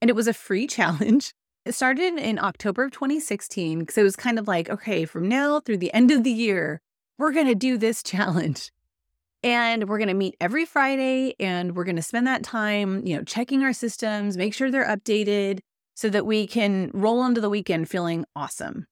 And 0.01 0.09
it 0.09 0.17
was 0.17 0.29
a 0.29 0.35
free 0.35 0.67
challenge. 0.79 1.33
It 1.67 1.75
started 1.75 2.15
in 2.19 2.39
October 2.39 2.85
of 2.85 2.93
2016 2.93 3.81
because 3.81 3.99
it 3.99 4.03
was 4.03 4.17
kind 4.17 4.39
of 4.39 4.49
like, 4.49 4.71
okay, 4.71 5.05
from 5.05 5.29
now 5.29 5.61
through 5.61 5.77
the 5.79 5.93
end 5.93 6.11
of 6.11 6.25
the 6.25 6.31
year, 6.31 6.81
we're 7.19 7.33
gonna 7.33 7.55
do 7.55 7.77
this 7.77 8.03
challenge. 8.05 8.71
And 9.43 9.89
we're 9.89 9.99
going 9.99 10.09
to 10.09 10.15
meet 10.15 10.37
every 10.41 10.67
Friday 10.67 11.35
and 11.41 11.75
we're 11.75 11.85
going 11.85 11.97
to 11.97 12.03
spend 12.03 12.27
that 12.27 12.43
time, 12.43 13.07
you 13.07 13.17
know, 13.17 13.25
checking 13.25 13.63
our 13.63 13.73
systems, 13.73 14.37
make 14.37 14.53
sure 14.53 14.71
they're 14.71 14.85
updated, 14.85 15.61
so 15.95 16.09
that 16.11 16.27
we 16.27 16.47
can 16.47 16.91
roll 16.93 17.25
into 17.25 17.41
the 17.41 17.51
weekend 17.51 17.89
feeling 17.89 18.25
awesome. 18.37 18.87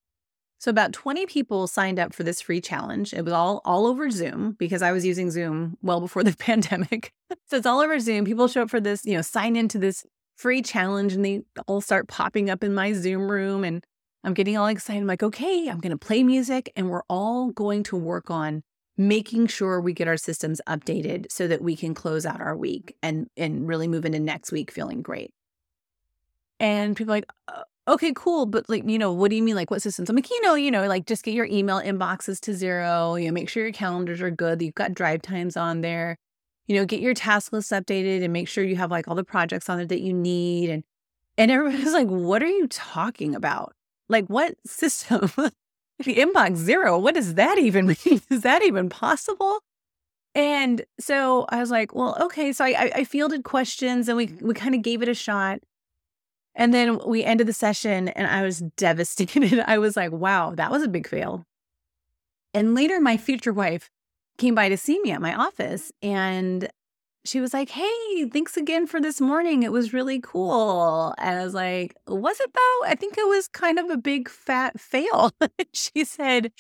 So 0.59 0.71
about 0.71 0.93
20 0.93 1.27
people 1.27 1.67
signed 1.67 1.99
up 1.99 2.13
for 2.13 2.25
this 2.25 2.41
free 2.41 2.61
challenge. 2.61 3.15
It 3.15 3.25
was 3.25 3.33
all 3.33 3.61
all 3.65 3.87
over 3.87 4.11
Zoom 4.11 4.57
because 4.59 4.83
I 4.83 4.91
was 4.91 5.07
using 5.07 5.31
Zoom 5.31 5.77
well 5.83 6.01
before 6.01 6.25
the 6.25 6.37
pandemic. 6.39 7.13
so 7.47 7.57
it's 7.57 7.67
all 7.67 7.81
over 7.81 7.99
Zoom. 8.01 8.25
People 8.25 8.49
show 8.49 8.63
up 8.63 8.71
for 8.71 8.81
this, 8.81 9.05
you 9.05 9.15
know, 9.15 9.23
sign 9.23 9.55
into 9.55 9.79
this 9.79 10.05
free 10.37 10.63
challenge 10.63 11.13
and 11.13 11.25
they 11.25 11.43
all 11.67 11.81
start 11.81 12.09
popping 12.09 12.51
up 12.51 12.65
in 12.65 12.75
my 12.75 12.93
Zoom 12.93 13.31
room 13.31 13.65
and 13.65 13.85
I'm 14.25 14.35
getting 14.35 14.57
all 14.57 14.67
excited. 14.67 15.01
I'm 15.01 15.07
like, 15.07 15.23
"Okay, 15.23 15.69
I'm 15.69 15.79
going 15.79 15.97
to 15.97 15.97
play 15.97 16.25
music 16.25 16.73
and 16.75 16.91
we're 16.91 17.05
all 17.09 17.51
going 17.53 17.85
to 17.85 17.97
work 17.97 18.31
on 18.31 18.63
making 18.99 19.47
sure 19.47 19.81
we 19.81 19.95
get 19.95 20.09
our 20.09 20.17
systems 20.17 20.61
updated 20.69 21.31
so 21.31 21.49
that 21.49 21.63
we 21.63 21.77
can 21.77 21.95
close 21.95 22.27
out 22.27 22.41
our 22.41 22.57
week 22.57 22.97
and 23.03 23.29
and 23.37 23.67
really 23.67 23.89
move 23.89 24.05
into 24.05 24.21
next 24.21 24.53
week 24.53 24.71
feeling 24.71 25.01
great." 25.03 25.33
And 26.61 26.97
people 26.97 27.13
like, 27.15 27.27
uh, 27.49 27.63
okay, 27.89 28.13
cool. 28.15 28.47
But 28.47 28.69
like, 28.69 28.89
you 28.89 28.99
know, 28.99 29.13
what 29.13 29.31
do 29.31 29.37
you 29.37 29.43
mean? 29.43 29.57
Like 29.57 29.71
what 29.71 29.83
systems? 29.83 30.11
I'm 30.11 30.17
like, 30.17 30.31
you 30.31 30.41
know, 30.43 30.55
you 30.55 30.71
know, 30.71 30.87
like 30.87 31.07
just 31.07 31.25
get 31.25 31.35
your 31.35 31.47
email 31.47 31.81
inboxes 31.81 32.41
to 32.41 32.55
zero, 32.55 33.15
you 33.15 33.27
know, 33.27 33.33
make 33.33 33.49
sure 33.49 33.63
your 33.63 33.73
calendars 33.73 34.21
are 34.21 34.31
good, 34.31 34.61
you've 34.63 34.75
got 34.75 34.95
drive 34.95 35.23
times 35.23 35.57
on 35.57 35.81
there, 35.81 36.19
you 36.67 36.77
know, 36.77 36.85
get 36.85 37.01
your 37.01 37.15
task 37.15 37.53
list 37.53 37.73
updated 37.73 38.23
and 38.23 38.33
make 38.33 38.49
sure 38.49 38.65
you 38.65 38.77
have 38.77 38.91
like 38.91 39.09
all 39.09 39.15
the 39.15 39.25
projects 39.25 39.69
on 39.69 39.79
there 39.79 39.87
that 39.87 40.01
you 40.01 40.13
need. 40.13 40.71
And 40.71 40.85
and 41.37 41.51
everybody's 41.51 41.93
like, 41.95 42.09
what 42.09 42.43
are 42.43 42.47
you 42.49 42.67
talking 42.69 43.35
about? 43.35 43.75
Like, 44.09 44.27
what 44.27 44.55
system? 44.67 45.31
the 46.05 46.17
inbox 46.17 46.57
zero, 46.57 46.99
what 46.99 47.15
does 47.15 47.35
that 47.35 47.59
even 47.59 47.87
mean? 48.05 48.21
Is 48.31 48.43
that 48.43 48.63
even 48.63 48.89
possible? 48.89 49.61
And 50.35 50.85
so 51.01 51.47
I 51.49 51.59
was 51.59 51.71
like, 51.71 51.95
well, 51.95 52.17
okay. 52.21 52.53
So 52.53 52.65
I, 52.65 52.91
I 52.95 53.05
fielded 53.05 53.45
questions 53.45 54.09
and 54.09 54.17
we 54.17 54.27
we 54.41 54.55
kind 54.55 54.75
of 54.75 54.83
gave 54.83 55.03
it 55.03 55.09
a 55.09 55.15
shot. 55.15 55.61
And 56.55 56.75
then 56.75 56.99
we 57.07 57.25
ended 57.25 57.47
the 57.47 57.53
session 57.53 58.09
and 58.09 58.27
I 58.27 58.43
was 58.43 58.59
devastated. 58.77 59.61
I 59.67 59.79
was 59.79 59.97
like, 59.97 60.13
wow, 60.13 60.55
that 60.55 60.71
was 60.71 60.83
a 60.83 60.89
big 60.89 61.09
fail. 61.09 61.45
And 62.55 62.75
later, 62.75 63.01
my 63.01 63.17
future 63.17 63.53
wife 63.53 63.91
came 64.39 64.55
by 64.55 64.69
to 64.69 64.77
see 64.77 65.01
me 65.01 65.11
at 65.11 65.21
my 65.21 65.35
office 65.35 65.93
and 66.01 66.69
she 67.29 67.41
was 67.41 67.53
like, 67.53 67.69
Hey, 67.71 68.29
thanks 68.33 68.57
again 68.57 68.87
for 68.87 69.01
this 69.01 69.21
morning. 69.21 69.63
It 69.63 69.73
was 69.73 69.93
really 69.93 70.21
cool. 70.21 71.15
And 71.19 71.39
I 71.39 71.45
was 71.45 71.55
like, 71.55 71.95
Was 72.07 72.41
it 72.41 72.53
though? 72.53 72.87
I 72.87 72.95
think 72.95 73.19
it 73.19 73.29
was 73.29 73.49
kind 73.49 73.79
of 73.79 73.91
a 73.91 73.97
big 73.99 74.29
fat 74.29 74.81
fail. 74.81 75.31
she 75.73 76.05
said, 76.05 76.53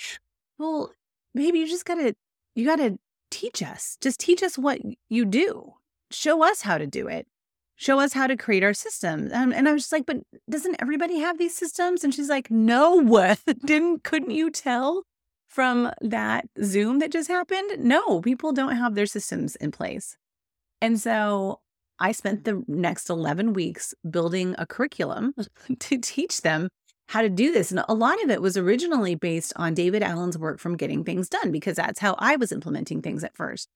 Well, 0.58 0.92
maybe 1.34 1.58
you 1.58 1.66
just 1.66 1.86
gotta, 1.86 2.14
you 2.54 2.66
gotta 2.66 2.98
teach 3.30 3.62
us. 3.62 3.96
Just 4.00 4.20
teach 4.20 4.42
us 4.42 4.58
what 4.58 4.80
you 5.08 5.24
do. 5.24 5.74
Show 6.10 6.42
us 6.42 6.62
how 6.62 6.78
to 6.78 6.86
do 6.86 7.08
it. 7.08 7.26
Show 7.76 8.00
us 8.00 8.12
how 8.12 8.26
to 8.26 8.36
create 8.36 8.64
our 8.64 8.74
system. 8.74 9.30
Um, 9.32 9.52
and 9.52 9.68
I 9.68 9.72
was 9.72 9.84
just 9.84 9.92
like, 9.92 10.06
But 10.06 10.18
doesn't 10.50 10.76
everybody 10.80 11.20
have 11.20 11.38
these 11.38 11.56
systems? 11.56 12.04
And 12.04 12.14
she's 12.14 12.28
like, 12.28 12.50
No, 12.50 13.34
didn't, 13.64 14.04
couldn't 14.04 14.30
you 14.30 14.50
tell? 14.50 15.02
From 15.46 15.90
that 16.02 16.44
Zoom 16.62 16.98
that 16.98 17.10
just 17.10 17.28
happened? 17.28 17.78
No, 17.78 18.20
people 18.20 18.52
don't 18.52 18.76
have 18.76 18.94
their 18.94 19.06
systems 19.06 19.56
in 19.56 19.70
place. 19.70 20.18
And 20.80 21.00
so 21.00 21.60
I 21.98 22.12
spent 22.12 22.44
mm-hmm. 22.44 22.72
the 22.72 22.80
next 22.80 23.10
11 23.10 23.52
weeks 23.52 23.94
building 24.08 24.54
a 24.58 24.66
curriculum 24.66 25.34
to 25.78 25.98
teach 25.98 26.42
them 26.42 26.68
how 27.08 27.22
to 27.22 27.30
do 27.30 27.52
this. 27.52 27.70
And 27.70 27.82
a 27.88 27.94
lot 27.94 28.22
of 28.22 28.30
it 28.30 28.42
was 28.42 28.56
originally 28.56 29.14
based 29.14 29.52
on 29.56 29.74
David 29.74 30.02
Allen's 30.02 30.36
work 30.36 30.60
from 30.60 30.76
Getting 30.76 31.04
Things 31.04 31.28
Done, 31.28 31.50
because 31.50 31.76
that's 31.76 32.00
how 32.00 32.14
I 32.18 32.36
was 32.36 32.52
implementing 32.52 33.00
things 33.00 33.24
at 33.24 33.34
first. 33.34 33.68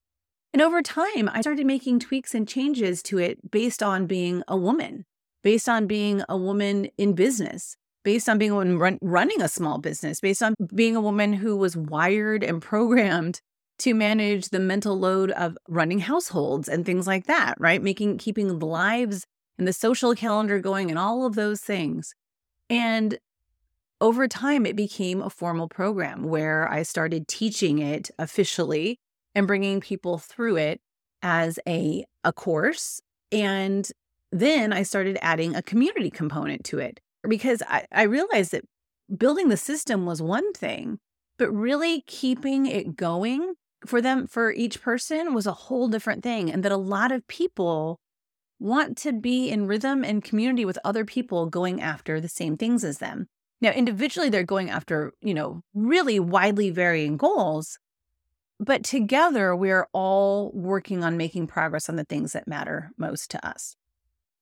And 0.53 0.61
over 0.61 0.83
time, 0.83 1.31
I 1.33 1.41
started 1.41 1.67
making 1.67 2.01
tweaks 2.01 2.35
and 2.35 2.47
changes 2.47 3.03
to 3.05 3.19
it 3.19 3.51
based 3.51 3.83
on 3.83 4.07
being 4.07 4.43
a 4.47 4.57
woman, 4.57 5.07
based 5.43 5.67
on 5.67 5.87
being 5.87 6.23
a 6.29 6.37
woman 6.37 6.89
in 6.99 7.15
business, 7.15 7.75
based 8.05 8.29
on 8.29 8.37
being 8.37 8.51
a 8.51 8.55
woman 8.55 8.79
run, 8.79 8.99
running 9.01 9.41
a 9.41 9.49
small 9.49 9.79
business, 9.79 10.21
based 10.21 10.43
on 10.43 10.55
being 10.75 10.95
a 10.95 11.01
woman 11.01 11.33
who 11.33 11.57
was 11.57 11.75
wired 11.75 12.45
and 12.45 12.61
programmed 12.61 13.41
to 13.83 13.95
manage 13.95 14.51
the 14.51 14.61
mental 14.61 14.97
load 14.97 15.33
of 15.33 15.59
running 15.69 15.99
households 15.99 16.69
and 16.69 16.87
things 16.87 17.05
like 17.05 17.27
that, 17.27 17.57
right? 17.59 17.83
Making, 17.83 18.17
keeping 18.17 18.47
the 18.47 18.67
lives 18.67 19.27
and 19.59 19.67
the 19.67 19.73
social 19.73 20.15
calendar 20.15 20.61
going 20.61 20.89
and 20.89 20.99
all 20.99 21.27
of 21.27 21.35
those 21.35 21.61
things. 21.61 22.15
And 22.71 23.19
over 24.01 24.29
time, 24.29 24.67
it 24.67 24.77
became 24.77 25.21
a 25.21 25.31
formal 25.31 25.69
program 25.69 26.23
where 26.23 26.71
I 26.71 26.85
started 26.85 27.27
teaching 27.27 27.81
it 27.81 28.09
officially 28.21 29.01
and 29.35 29.49
bringing 29.49 29.81
people 29.81 30.19
through 30.19 30.59
it 30.59 30.81
as 31.21 31.59
a, 31.67 32.05
a 32.23 32.33
course. 32.33 33.01
And 33.33 33.89
then 34.31 34.73
I 34.73 34.85
started 34.85 35.19
adding 35.23 35.57
a 35.57 35.63
community 35.63 36.11
component 36.11 36.63
to 36.67 36.79
it 36.79 37.01
because 37.29 37.63
I, 37.69 37.87
I 37.91 38.05
realized 38.05 38.53
that 38.53 38.65
building 39.17 39.49
the 39.49 39.57
system 39.57 40.07
was 40.07 40.23
one 40.23 40.53
thing, 40.53 40.99
but 41.37 41.51
really 41.51 42.03
keeping 42.07 42.67
it 42.67 42.95
going 42.95 43.55
for 43.87 44.01
them, 44.01 44.27
for 44.27 44.53
each 44.53 44.83
person, 44.83 45.35
was 45.35 45.47
a 45.47 45.53
whole 45.53 45.89
different 45.89 46.23
thing. 46.23 46.51
And 46.51 46.63
that 46.65 46.73
a 46.73 46.77
lot 46.77 47.13
of 47.13 47.27
people 47.27 48.01
want 48.59 48.97
to 48.97 49.13
be 49.13 49.51
in 49.51 49.67
rhythm 49.67 50.05
and 50.05 50.23
community 50.23 50.65
with 50.65 50.79
other 50.85 51.05
people 51.05 51.47
going 51.47 51.81
after 51.81 52.21
the 52.21 52.29
same 52.29 52.57
things 52.57 52.85
as 52.85 52.99
them. 52.99 53.27
Now, 53.61 53.71
individually, 53.71 54.29
they're 54.29 54.45
going 54.45 54.71
after, 54.71 55.13
you 55.21 55.35
know, 55.35 55.63
really 55.75 56.19
widely 56.19 56.71
varying 56.71 57.17
goals. 57.17 57.79
But 58.59 58.85
together, 58.85 59.57
we're 59.57 59.89
all 59.93 60.53
working 60.55 61.03
on 61.03 61.17
making 61.17 61.49
progress 61.49 61.89
on 61.89 61.97
the 61.97 62.05
things 62.05 62.33
that 62.33 62.47
matter 62.47 62.93
most 62.97 63.31
to 63.33 63.47
us. 63.47 63.77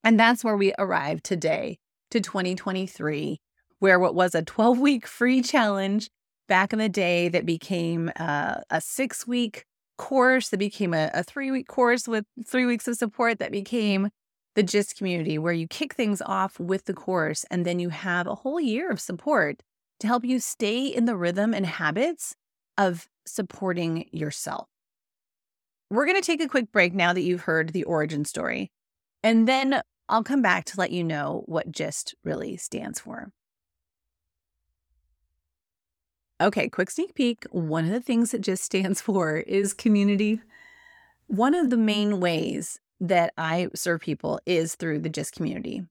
And 0.04 0.18
that's 0.18 0.44
where 0.44 0.56
we 0.56 0.74
arrived 0.78 1.24
today 1.24 1.78
to 2.10 2.20
2023, 2.20 3.40
where 3.78 3.98
what 3.98 4.14
was 4.14 4.34
a 4.34 4.42
12 4.42 4.78
week 4.78 5.06
free 5.06 5.42
challenge 5.42 6.10
back 6.50 6.72
in 6.72 6.80
the 6.80 6.88
day 6.88 7.28
that 7.28 7.46
became 7.46 8.10
uh, 8.16 8.56
a 8.70 8.80
six 8.80 9.24
week 9.24 9.64
course, 9.96 10.48
that 10.48 10.58
became 10.58 10.92
a, 10.92 11.08
a 11.14 11.22
three 11.22 11.52
week 11.52 11.68
course 11.68 12.08
with 12.08 12.24
three 12.44 12.66
weeks 12.66 12.88
of 12.88 12.96
support, 12.96 13.38
that 13.38 13.52
became 13.52 14.10
the 14.56 14.64
GYST 14.64 14.96
community, 14.96 15.38
where 15.38 15.52
you 15.52 15.68
kick 15.68 15.94
things 15.94 16.20
off 16.20 16.58
with 16.58 16.86
the 16.86 16.92
course 16.92 17.44
and 17.52 17.64
then 17.64 17.78
you 17.78 17.90
have 17.90 18.26
a 18.26 18.34
whole 18.34 18.60
year 18.60 18.90
of 18.90 19.00
support 19.00 19.62
to 20.00 20.08
help 20.08 20.24
you 20.24 20.40
stay 20.40 20.86
in 20.86 21.04
the 21.04 21.16
rhythm 21.16 21.54
and 21.54 21.66
habits 21.66 22.34
of 22.76 23.06
supporting 23.24 24.08
yourself. 24.10 24.66
We're 25.88 26.06
going 26.06 26.20
to 26.20 26.26
take 26.26 26.42
a 26.42 26.48
quick 26.48 26.72
break 26.72 26.94
now 26.94 27.12
that 27.12 27.22
you've 27.22 27.42
heard 27.42 27.68
the 27.70 27.84
origin 27.84 28.24
story, 28.24 28.72
and 29.22 29.46
then 29.46 29.82
I'll 30.08 30.24
come 30.24 30.42
back 30.42 30.64
to 30.66 30.80
let 30.80 30.90
you 30.90 31.04
know 31.04 31.44
what 31.46 31.70
GYST 31.70 32.14
really 32.24 32.56
stands 32.56 32.98
for. 32.98 33.30
Okay, 36.40 36.70
quick 36.70 36.90
sneak 36.90 37.14
peek. 37.14 37.44
One 37.50 37.84
of 37.84 37.90
the 37.90 38.00
things 38.00 38.30
that 38.30 38.40
GYST 38.40 38.58
stands 38.62 39.00
for 39.02 39.36
is 39.38 39.74
community. 39.74 40.40
One 41.26 41.54
of 41.54 41.68
the 41.68 41.76
main 41.76 42.18
ways 42.18 42.80
that 42.98 43.34
I 43.36 43.68
serve 43.74 44.00
people 44.00 44.40
is 44.46 44.74
through 44.74 45.00
the 45.00 45.10
GYST 45.10 45.32
community. 45.32 45.82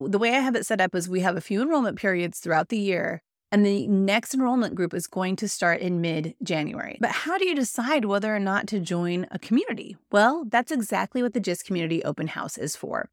The 0.00 0.18
way 0.18 0.30
I 0.30 0.40
have 0.40 0.56
it 0.56 0.64
set 0.64 0.80
up 0.80 0.94
is 0.94 1.08
we 1.08 1.20
have 1.20 1.36
a 1.36 1.42
few 1.42 1.60
enrollment 1.60 1.98
periods 1.98 2.38
throughout 2.38 2.70
the 2.70 2.78
year, 2.78 3.20
and 3.52 3.66
the 3.66 3.86
next 3.88 4.32
enrollment 4.32 4.74
group 4.74 4.94
is 4.94 5.06
going 5.06 5.36
to 5.36 5.48
start 5.48 5.80
in 5.80 6.00
mid 6.00 6.34
January. 6.42 6.96
But 6.98 7.10
how 7.10 7.36
do 7.36 7.46
you 7.46 7.54
decide 7.54 8.06
whether 8.06 8.34
or 8.34 8.40
not 8.40 8.66
to 8.68 8.80
join 8.80 9.26
a 9.30 9.38
community? 9.38 9.98
Well, 10.10 10.46
that's 10.48 10.72
exactly 10.72 11.22
what 11.22 11.34
the 11.34 11.40
GYST 11.40 11.66
Community 11.66 12.02
Open 12.04 12.28
House 12.28 12.56
is 12.56 12.74
for. 12.74 13.10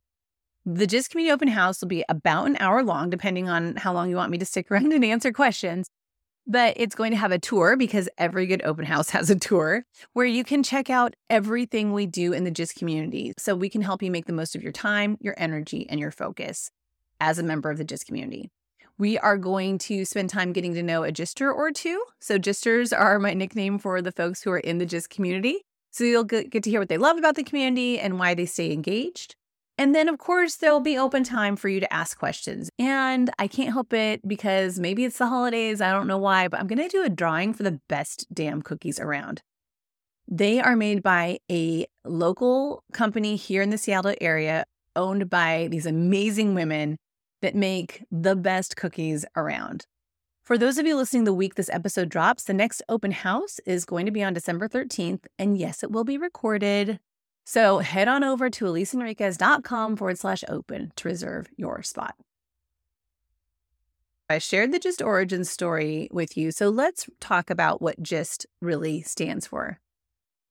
The 0.66 0.88
GYST 0.88 1.10
Community 1.10 1.34
Open 1.34 1.50
House 1.50 1.82
will 1.82 1.90
be 1.90 2.06
about 2.08 2.48
an 2.48 2.56
hour 2.62 2.82
long, 2.82 3.10
depending 3.10 3.50
on 3.50 3.76
how 3.76 3.92
long 3.92 4.10
you 4.10 4.16
want 4.16 4.32
me 4.32 4.38
to 4.38 4.46
stick 4.46 4.72
around 4.72 4.94
and 4.94 5.04
answer 5.04 5.34
questions 5.34 5.90
but 6.48 6.74
it's 6.78 6.96
going 6.96 7.12
to 7.12 7.18
have 7.18 7.32
a 7.32 7.40
tour 7.40 7.76
because 7.76 8.08
every 8.18 8.48
good 8.48 8.62
open 8.64 8.86
house 8.86 9.10
has 9.12 9.30
a 9.30 9.36
tour 9.36 9.84
where 10.14 10.26
you 10.26 10.44
can 10.44 10.64
check 10.64 10.90
out 10.90 11.16
everything 11.30 11.92
we 11.92 12.06
do 12.06 12.34
in 12.34 12.46
the 12.46 12.52
GYST 12.52 12.76
community. 12.76 13.34
So 13.38 13.56
we 13.56 13.70
can 13.70 13.82
help 13.82 14.02
you 14.02 14.10
make 14.10 14.26
the 14.26 14.34
most 14.34 14.56
of 14.56 14.64
your 14.64 14.72
time, 14.72 15.18
your 15.20 15.36
energy, 15.38 15.88
and 15.90 16.00
your 16.00 16.12
focus 16.12 16.72
as 17.20 17.38
a 17.38 17.44
member 17.44 17.70
of 17.70 17.78
the 17.78 17.86
GYST 17.86 18.06
community. 18.06 18.50
We 19.00 19.20
are 19.20 19.38
going 19.38 19.78
to 19.80 20.06
spend 20.06 20.32
time 20.32 20.54
getting 20.54 20.74
to 20.74 20.82
know 20.82 21.04
a 21.04 21.12
GYSTer 21.12 21.54
or 21.54 21.72
two. 21.72 22.04
So, 22.20 22.40
GYSTers 22.40 22.98
are 22.98 23.20
my 23.20 23.34
nickname 23.36 23.78
for 23.78 24.02
the 24.02 24.12
folks 24.12 24.42
who 24.42 24.52
are 24.52 24.58
in 24.58 24.80
the 24.80 24.88
GYST 24.88 25.10
community. 25.10 25.62
So, 25.92 26.04
you'll 26.04 26.24
get 26.24 26.64
to 26.64 26.70
hear 26.70 26.80
what 26.80 26.90
they 26.90 26.98
love 26.98 27.18
about 27.18 27.36
the 27.36 27.44
community 27.44 28.00
and 28.00 28.18
why 28.18 28.34
they 28.34 28.48
stay 28.48 28.72
engaged. 28.72 29.36
And 29.78 29.94
then, 29.94 30.10
of 30.10 30.18
course, 30.18 30.56
there'll 30.56 30.80
be 30.80 30.98
open 30.98 31.24
time 31.24 31.56
for 31.56 31.70
you 31.70 31.80
to 31.80 31.94
ask 31.94 32.18
questions. 32.18 32.70
And 32.80 33.30
I 33.38 33.48
can't 33.48 33.74
help 33.74 33.94
it 33.94 34.28
because 34.28 34.80
maybe 34.80 35.06
it's 35.06 35.20
the 35.20 35.28
holidays. 35.28 35.82
I 35.82 35.92
don't 35.92 36.08
know 36.08 36.18
why, 36.18 36.48
but 36.48 36.60
I'm 36.60 36.68
going 36.68 36.82
to 36.82 36.88
do 36.88 37.04
a 37.04 37.10
drawing 37.10 37.54
for 37.54 37.64
the 37.64 37.80
best 37.88 38.26
damn 38.34 38.64
cookies 38.64 39.00
around. 39.00 39.42
They 40.28 40.60
are 40.60 40.76
made 40.76 41.04
by 41.04 41.40
a 41.50 41.86
local 42.04 42.84
company 42.92 43.36
here 43.36 43.62
in 43.62 43.70
the 43.70 43.78
Seattle 43.78 44.16
area, 44.20 44.66
owned 44.96 45.30
by 45.30 45.68
these 45.70 45.86
amazing 45.86 46.56
women 46.56 46.98
that 47.42 47.56
make 47.56 48.04
the 48.12 48.36
best 48.36 48.76
cookies 48.76 49.26
around. 49.36 49.86
For 50.44 50.58
those 50.58 50.78
of 50.78 50.88
you 50.88 50.96
listening 50.96 51.26
the 51.26 51.34
week 51.34 51.56
this 51.56 51.70
episode 51.70 52.10
drops, 52.10 52.46
the 52.46 52.54
next 52.54 52.82
open 52.90 53.12
house 53.12 53.60
is 53.66 53.86
going 53.86 54.06
to 54.06 54.12
be 54.12 54.24
on 54.24 54.34
December 54.34 54.68
13th. 54.68 55.26
And 55.38 55.58
yes, 55.58 55.84
it 55.84 55.92
will 55.92 56.06
be 56.06 56.18
recorded. 56.18 57.00
So 57.50 57.80
head 57.80 58.10
on 58.10 58.26
over 58.26 58.50
to 58.50 58.66
eliseenriquez.com 58.66 59.96
forward 59.96 60.20
slash 60.20 60.44
open 60.50 60.92
to 60.98 61.08
reserve 61.08 61.48
your 61.56 61.82
spot. 61.82 62.16
I 64.30 64.40
shared 64.40 64.74
the 64.74 64.82
GYST 64.82 65.02
origin 65.06 65.46
story 65.46 66.10
with 66.12 66.36
you. 66.36 66.52
So 66.52 66.68
let's 66.68 67.10
talk 67.22 67.50
about 67.50 67.82
what 67.82 68.04
GYST 68.04 68.48
really 68.62 69.02
stands 69.02 69.48
for. 69.48 69.80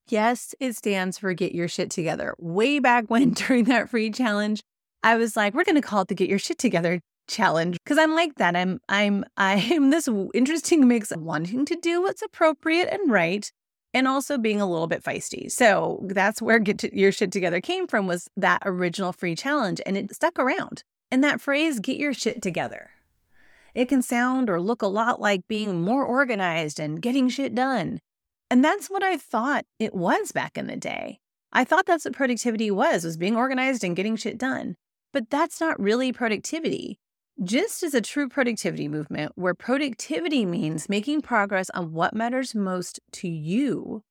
Yes, 0.08 0.54
it 0.58 0.74
stands 0.74 1.18
for 1.18 1.34
Get 1.34 1.54
Your 1.54 1.68
Shit 1.68 1.90
Together. 1.90 2.34
Way 2.38 2.78
back 2.78 3.10
when, 3.10 3.30
during 3.34 3.64
that 3.64 3.90
free 3.90 4.10
challenge, 4.10 4.62
I 5.02 5.16
was 5.16 5.36
like, 5.36 5.52
we're 5.52 5.64
going 5.64 5.74
to 5.74 5.82
call 5.82 6.00
it 6.00 6.08
the 6.08 6.14
Get 6.14 6.30
Your 6.30 6.38
Shit 6.38 6.56
Together 6.56 7.02
challenge 7.28 7.76
because 7.84 7.98
I'm 7.98 8.14
like 8.14 8.36
that. 8.36 8.56
I'm 8.56 8.80
I'm 8.88 9.22
I'm 9.36 9.90
this 9.90 10.08
interesting 10.32 10.88
mix 10.88 11.12
of 11.12 11.20
wanting 11.20 11.66
to 11.66 11.76
do 11.76 12.00
what's 12.00 12.22
appropriate 12.22 12.88
and 12.90 13.10
right 13.10 13.52
and 13.96 14.06
also 14.06 14.36
being 14.36 14.60
a 14.60 14.68
little 14.70 14.86
bit 14.86 15.02
feisty. 15.02 15.50
So 15.50 16.00
that's 16.02 16.42
where 16.42 16.58
get 16.58 16.92
your 16.92 17.10
shit 17.10 17.32
together 17.32 17.62
came 17.62 17.86
from 17.86 18.06
was 18.06 18.28
that 18.36 18.60
original 18.66 19.10
free 19.10 19.34
challenge 19.34 19.80
and 19.86 19.96
it 19.96 20.14
stuck 20.14 20.38
around. 20.38 20.84
And 21.10 21.24
that 21.24 21.40
phrase 21.40 21.80
get 21.80 21.96
your 21.96 22.12
shit 22.12 22.42
together. 22.42 22.90
It 23.74 23.88
can 23.88 24.02
sound 24.02 24.50
or 24.50 24.60
look 24.60 24.82
a 24.82 24.86
lot 24.86 25.18
like 25.18 25.48
being 25.48 25.80
more 25.80 26.04
organized 26.04 26.78
and 26.78 27.00
getting 27.00 27.30
shit 27.30 27.54
done. 27.54 28.00
And 28.50 28.62
that's 28.62 28.90
what 28.90 29.02
I 29.02 29.16
thought 29.16 29.64
it 29.78 29.94
was 29.94 30.30
back 30.30 30.58
in 30.58 30.66
the 30.66 30.76
day. 30.76 31.18
I 31.50 31.64
thought 31.64 31.86
that's 31.86 32.04
what 32.04 32.12
productivity 32.12 32.70
was, 32.70 33.02
was 33.02 33.16
being 33.16 33.34
organized 33.34 33.82
and 33.82 33.96
getting 33.96 34.16
shit 34.16 34.36
done. 34.36 34.76
But 35.14 35.30
that's 35.30 35.58
not 35.58 35.80
really 35.80 36.12
productivity. 36.12 36.98
GYST 37.42 37.82
is 37.82 37.94
a 37.94 38.00
true 38.00 38.30
productivity 38.30 38.88
movement 38.88 39.32
where 39.34 39.52
productivity 39.52 40.46
means 40.46 40.88
making 40.88 41.20
progress 41.20 41.68
on 41.74 41.92
what 41.92 42.14
matters 42.14 42.54
most 42.54 42.98
to 43.12 43.28
you 43.28 44.02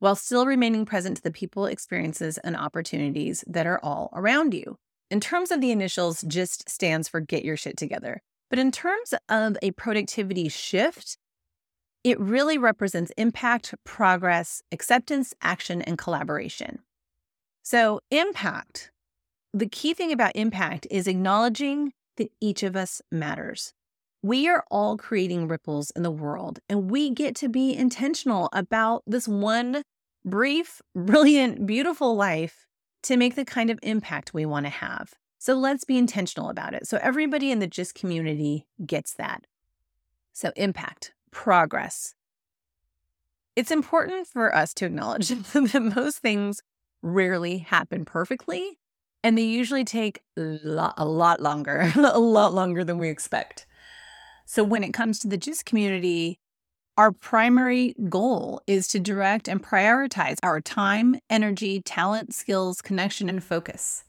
while 0.00 0.16
still 0.16 0.44
remaining 0.44 0.84
present 0.84 1.16
to 1.16 1.22
the 1.22 1.30
people, 1.30 1.66
experiences, 1.66 2.36
and 2.38 2.56
opportunities 2.56 3.44
that 3.46 3.68
are 3.68 3.78
all 3.84 4.10
around 4.12 4.54
you. 4.54 4.76
In 5.08 5.20
terms 5.20 5.52
of 5.52 5.60
the 5.60 5.70
initials, 5.70 6.22
GYST 6.22 6.68
stands 6.68 7.08
for 7.08 7.20
Get 7.20 7.44
Your 7.44 7.56
Shit 7.56 7.76
Together. 7.76 8.20
But 8.50 8.58
in 8.58 8.72
terms 8.72 9.14
of 9.28 9.56
a 9.62 9.70
productivity 9.70 10.48
shift, 10.48 11.16
it 12.02 12.18
really 12.18 12.58
represents 12.58 13.12
impact, 13.16 13.72
progress, 13.84 14.62
acceptance, 14.72 15.32
action, 15.40 15.80
and 15.80 15.96
collaboration. 15.96 16.80
So, 17.62 18.00
impact, 18.10 18.90
the 19.52 19.68
key 19.68 19.94
thing 19.94 20.10
about 20.10 20.32
impact 20.34 20.88
is 20.90 21.06
acknowledging 21.06 21.92
that 22.16 22.32
each 22.40 22.62
of 22.62 22.76
us 22.76 23.02
matters. 23.10 23.72
We 24.22 24.48
are 24.48 24.64
all 24.70 24.96
creating 24.96 25.48
ripples 25.48 25.90
in 25.90 26.02
the 26.02 26.10
world, 26.10 26.60
and 26.68 26.90
we 26.90 27.10
get 27.10 27.36
to 27.36 27.48
be 27.48 27.74
intentional 27.74 28.48
about 28.52 29.02
this 29.06 29.28
one 29.28 29.82
brief, 30.24 30.80
brilliant, 30.94 31.66
beautiful 31.66 32.16
life 32.16 32.66
to 33.02 33.16
make 33.16 33.34
the 33.34 33.44
kind 33.44 33.70
of 33.70 33.78
impact 33.82 34.32
we 34.32 34.46
want 34.46 34.66
to 34.66 34.70
have. 34.70 35.14
So 35.38 35.54
let's 35.54 35.84
be 35.84 35.98
intentional 35.98 36.48
about 36.48 36.72
it. 36.72 36.86
So 36.86 36.98
everybody 37.02 37.50
in 37.50 37.58
the 37.58 37.68
GYST 37.68 37.94
community 37.94 38.66
gets 38.86 39.12
that. 39.14 39.46
So, 40.32 40.52
impact, 40.56 41.12
progress. 41.30 42.14
It's 43.54 43.70
important 43.70 44.26
for 44.26 44.54
us 44.54 44.72
to 44.74 44.86
acknowledge 44.86 45.28
that 45.52 45.92
most 45.94 46.18
things 46.18 46.62
rarely 47.02 47.58
happen 47.58 48.04
perfectly, 48.04 48.78
and 49.24 49.38
they 49.38 49.42
usually 49.42 49.84
take 49.84 50.20
a 50.36 50.58
lot, 50.62 50.94
a 50.98 51.06
lot 51.06 51.40
longer, 51.40 51.90
a 51.96 52.18
lot 52.20 52.52
longer 52.52 52.84
than 52.84 52.98
we 52.98 53.08
expect. 53.08 53.66
So 54.44 54.62
when 54.62 54.84
it 54.84 54.92
comes 54.92 55.18
to 55.20 55.28
the 55.28 55.38
GYST 55.38 55.64
community, 55.64 56.38
our 56.98 57.10
primary 57.10 57.96
goal 58.08 58.60
is 58.66 58.86
to 58.88 59.00
direct 59.00 59.48
and 59.48 59.64
prioritize 59.64 60.36
our 60.42 60.60
time, 60.60 61.16
energy, 61.30 61.80
talent, 61.80 62.34
skills, 62.34 62.82
connection, 62.82 63.28
and 63.28 63.42
focus 63.42 64.04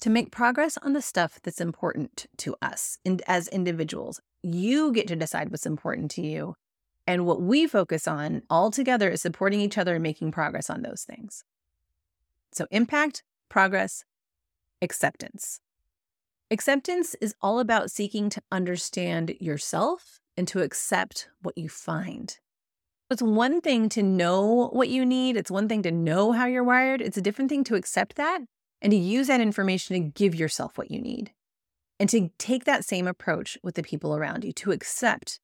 to 0.00 0.10
make 0.10 0.30
progress 0.30 0.76
on 0.82 0.92
the 0.92 1.00
stuff 1.00 1.40
that's 1.42 1.60
important 1.60 2.26
to 2.36 2.54
us 2.60 2.98
and 3.04 3.22
as 3.26 3.48
individuals. 3.48 4.20
You 4.42 4.92
get 4.92 5.08
to 5.08 5.16
decide 5.16 5.50
what's 5.50 5.66
important 5.66 6.10
to 6.12 6.22
you. 6.22 6.54
And 7.06 7.26
what 7.26 7.40
we 7.40 7.66
focus 7.66 8.06
on 8.06 8.42
all 8.48 8.70
together 8.70 9.10
is 9.10 9.22
supporting 9.22 9.60
each 9.60 9.78
other 9.78 9.94
and 9.94 10.02
making 10.02 10.32
progress 10.32 10.68
on 10.68 10.82
those 10.82 11.02
things. 11.02 11.44
So, 12.52 12.66
impact, 12.70 13.22
progress, 13.48 14.04
acceptance. 14.84 15.60
Acceptance 16.50 17.16
is 17.20 17.34
all 17.40 17.58
about 17.58 17.90
seeking 17.90 18.30
to 18.30 18.42
understand 18.52 19.34
yourself 19.40 20.20
and 20.36 20.46
to 20.48 20.62
accept 20.62 21.28
what 21.42 21.58
you 21.58 21.68
find. 21.68 22.38
It's 23.10 23.22
one 23.22 23.60
thing 23.60 23.88
to 23.90 24.02
know 24.02 24.68
what 24.72 24.88
you 24.88 25.04
need, 25.04 25.36
it's 25.36 25.50
one 25.50 25.68
thing 25.68 25.82
to 25.82 25.90
know 25.90 26.32
how 26.32 26.46
you're 26.46 26.64
wired, 26.64 27.00
it's 27.00 27.16
a 27.16 27.22
different 27.22 27.48
thing 27.48 27.64
to 27.64 27.74
accept 27.74 28.16
that 28.16 28.40
and 28.80 28.90
to 28.90 28.96
use 28.96 29.26
that 29.28 29.40
information 29.40 29.94
to 29.94 30.10
give 30.10 30.34
yourself 30.34 30.76
what 30.76 30.90
you 30.90 31.00
need. 31.00 31.32
And 32.00 32.08
to 32.10 32.30
take 32.38 32.64
that 32.64 32.84
same 32.84 33.06
approach 33.06 33.56
with 33.62 33.76
the 33.76 33.82
people 33.82 34.16
around 34.16 34.44
you, 34.44 34.52
to 34.54 34.72
accept 34.72 35.38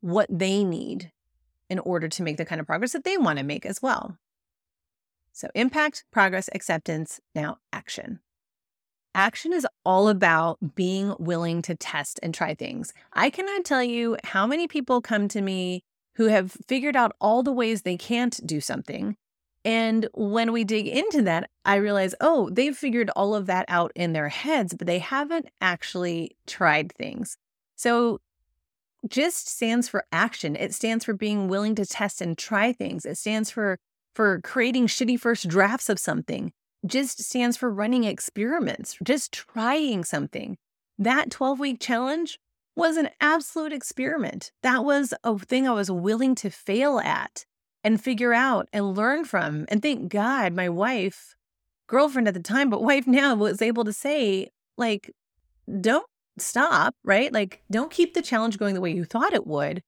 what 0.00 0.26
they 0.30 0.64
need 0.64 1.10
in 1.68 1.78
order 1.80 2.08
to 2.08 2.22
make 2.22 2.36
the 2.36 2.44
kind 2.44 2.60
of 2.60 2.66
progress 2.66 2.92
that 2.92 3.04
they 3.04 3.18
want 3.18 3.38
to 3.38 3.44
make 3.44 3.66
as 3.66 3.82
well. 3.82 4.16
So, 5.32 5.48
impact, 5.54 6.04
progress, 6.10 6.48
acceptance, 6.54 7.20
now 7.34 7.58
action. 7.72 8.20
Action 9.14 9.52
is 9.52 9.66
all 9.84 10.08
about 10.08 10.58
being 10.74 11.14
willing 11.18 11.62
to 11.62 11.74
test 11.74 12.20
and 12.22 12.32
try 12.32 12.54
things. 12.54 12.92
I 13.12 13.30
cannot 13.30 13.64
tell 13.64 13.82
you 13.82 14.16
how 14.24 14.46
many 14.46 14.68
people 14.68 15.00
come 15.00 15.26
to 15.28 15.40
me 15.40 15.82
who 16.14 16.26
have 16.26 16.56
figured 16.68 16.96
out 16.96 17.12
all 17.20 17.42
the 17.42 17.52
ways 17.52 17.82
they 17.82 17.96
can't 17.96 18.38
do 18.46 18.60
something. 18.60 19.16
And 19.64 20.08
when 20.14 20.52
we 20.52 20.64
dig 20.64 20.86
into 20.86 21.22
that, 21.22 21.50
I 21.64 21.76
realize, 21.76 22.14
oh, 22.20 22.50
they've 22.50 22.76
figured 22.76 23.10
all 23.10 23.34
of 23.34 23.46
that 23.46 23.66
out 23.68 23.92
in 23.94 24.12
their 24.12 24.28
heads, 24.28 24.74
but 24.74 24.86
they 24.86 25.00
haven't 25.00 25.48
actually 25.60 26.36
tried 26.46 26.92
things. 26.92 27.36
So, 27.76 28.20
GYST 29.08 29.48
stands 29.48 29.88
for 29.88 30.04
action. 30.12 30.56
It 30.56 30.74
stands 30.74 31.04
for 31.04 31.14
being 31.14 31.48
willing 31.48 31.74
to 31.76 31.86
test 31.86 32.20
and 32.20 32.36
try 32.36 32.72
things. 32.72 33.06
It 33.06 33.16
stands 33.16 33.50
for 33.50 33.78
for 34.14 34.40
creating 34.42 34.86
shitty 34.88 35.18
first 35.18 35.48
drafts 35.48 35.88
of 35.88 35.98
something 35.98 36.52
GYST 36.86 37.20
stands 37.20 37.56
for 37.56 37.70
running 37.70 38.04
experiments, 38.04 38.96
just 39.02 39.32
trying 39.32 40.04
something. 40.04 40.56
That 40.98 41.30
12 41.30 41.60
week 41.60 41.80
challenge 41.80 42.38
was 42.74 42.96
an 42.96 43.10
absolute 43.20 43.72
experiment. 43.72 44.52
That 44.62 44.84
was 44.84 45.12
a 45.24 45.38
thing 45.38 45.68
I 45.68 45.72
was 45.72 45.90
willing 45.90 46.34
to 46.36 46.50
fail 46.50 46.98
at 46.98 47.44
and 47.84 48.02
figure 48.02 48.32
out 48.32 48.68
and 48.72 48.96
learn 48.96 49.24
from. 49.24 49.66
And 49.68 49.82
thank 49.82 50.10
God 50.10 50.54
my 50.54 50.68
wife, 50.68 51.34
girlfriend 51.86 52.28
at 52.28 52.34
the 52.34 52.40
time, 52.40 52.70
but 52.70 52.82
wife 52.90 53.06
now, 53.06 53.34
was 53.34 53.62
able 53.62 53.84
to 53.84 53.92
say, 53.92 54.48
like, 54.78 55.10
don't 55.80 56.06
stop, 56.38 56.94
right? 57.04 57.32
Like, 57.32 57.62
don't 57.70 57.90
keep 57.90 58.14
the 58.14 58.22
challenge 58.22 58.58
going 58.58 58.74
the 58.74 58.80
way 58.80 58.92
you 58.92 59.04
thought 59.04 59.34
it 59.34 59.46
would. 59.46 59.82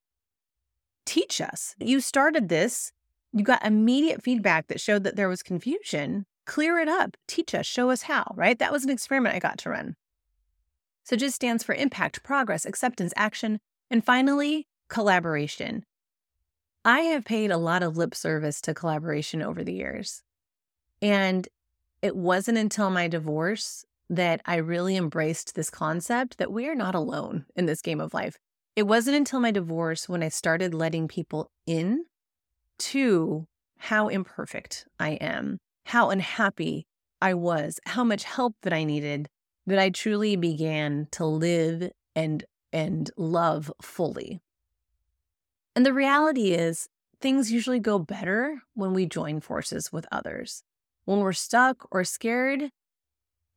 Teach 1.07 1.40
us. 1.40 1.74
You 1.78 2.00
started 2.00 2.48
this, 2.48 2.92
you 3.33 3.42
got 3.42 3.64
immediate 3.64 4.22
feedback 4.22 4.68
that 4.68 4.81
showed 4.81 5.05
that 5.05 5.16
there 5.16 5.28
was 5.28 5.42
confusion 5.42 6.26
clear 6.44 6.78
it 6.78 6.88
up, 6.88 7.16
teach 7.26 7.55
us, 7.55 7.66
show 7.66 7.90
us 7.90 8.02
how, 8.02 8.33
right? 8.35 8.59
That 8.59 8.72
was 8.72 8.85
an 8.85 8.90
experiment 8.90 9.35
I 9.35 9.38
got 9.38 9.59
to 9.59 9.70
run. 9.70 9.96
So 11.05 11.16
GYST 11.16 11.33
stands 11.33 11.64
for 11.64 11.74
impact, 11.74 12.22
progress, 12.22 12.64
acceptance, 12.64 13.12
action, 13.16 13.59
and 13.90 14.05
finally, 14.05 14.68
collaboration. 14.88 15.85
I 16.85 17.00
have 17.00 17.24
paid 17.24 17.50
a 17.50 17.57
lot 17.57 17.83
of 17.83 17.96
lip 17.96 18.14
service 18.14 18.61
to 18.62 18.74
collaboration 18.74 19.42
over 19.42 19.62
the 19.62 19.72
years. 19.72 20.22
And 21.00 21.48
it 22.00 22.16
wasn't 22.16 22.59
until 22.59 22.90
my 22.90 23.09
divorce 23.09 23.85
that 24.11 24.40
I 24.44 24.57
really 24.57 24.96
embraced 24.96 25.55
this 25.55 25.70
concept 25.70 26.38
that 26.38 26.52
we 26.52 26.68
are 26.68 26.74
not 26.74 26.94
alone 26.94 27.46
in 27.57 27.66
this 27.66 27.81
game 27.81 28.00
of 28.00 28.14
life. 28.14 28.37
It 28.74 28.85
wasn't 28.85 29.16
until 29.16 29.40
my 29.40 29.50
divorce 29.50 30.09
when 30.09 30.22
I 30.22 30.28
started 30.28 30.74
letting 30.74 31.09
people 31.09 31.50
in 31.66 32.05
to 32.78 33.46
how 33.78 34.09
imperfect 34.09 34.87
I 34.98 35.11
am 35.11 35.59
how 35.84 36.10
unhappy 36.10 36.86
I 37.20 37.34
was, 37.34 37.78
how 37.86 38.04
much 38.04 38.24
help 38.24 38.54
that 38.62 38.72
I 38.72 38.84
needed, 38.84 39.28
that 39.66 39.78
I 39.78 39.90
truly 39.90 40.36
began 40.36 41.08
to 41.12 41.24
live 41.24 41.90
and 42.14 42.44
and 42.72 43.10
love 43.16 43.70
fully. 43.82 44.40
And 45.76 45.84
the 45.84 45.92
reality 45.92 46.52
is 46.52 46.88
things 47.20 47.52
usually 47.52 47.78
go 47.78 47.98
better 47.98 48.62
when 48.74 48.92
we 48.92 49.06
join 49.06 49.40
forces 49.40 49.92
with 49.92 50.06
others. 50.10 50.62
When 51.04 51.20
we're 51.20 51.32
stuck 51.32 51.86
or 51.90 52.04
scared, 52.04 52.70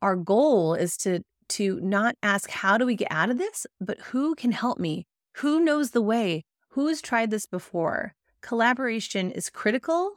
our 0.01 0.15
goal 0.15 0.73
is 0.75 0.97
to 0.97 1.21
to 1.47 1.79
not 1.79 2.15
ask 2.23 2.49
how 2.49 2.77
do 2.77 2.85
we 2.85 2.95
get 2.95 3.11
out 3.11 3.29
of 3.29 3.37
this, 3.37 3.67
but 3.79 3.99
who 4.01 4.35
can 4.35 4.51
help 4.51 4.79
me? 4.79 5.05
Who 5.37 5.59
knows 5.59 5.91
the 5.91 6.01
way? 6.01 6.43
Who's 6.69 7.01
tried 7.01 7.29
this 7.29 7.45
before? 7.45 8.13
Collaboration 8.41 9.31
is 9.31 9.49
critical 9.49 10.13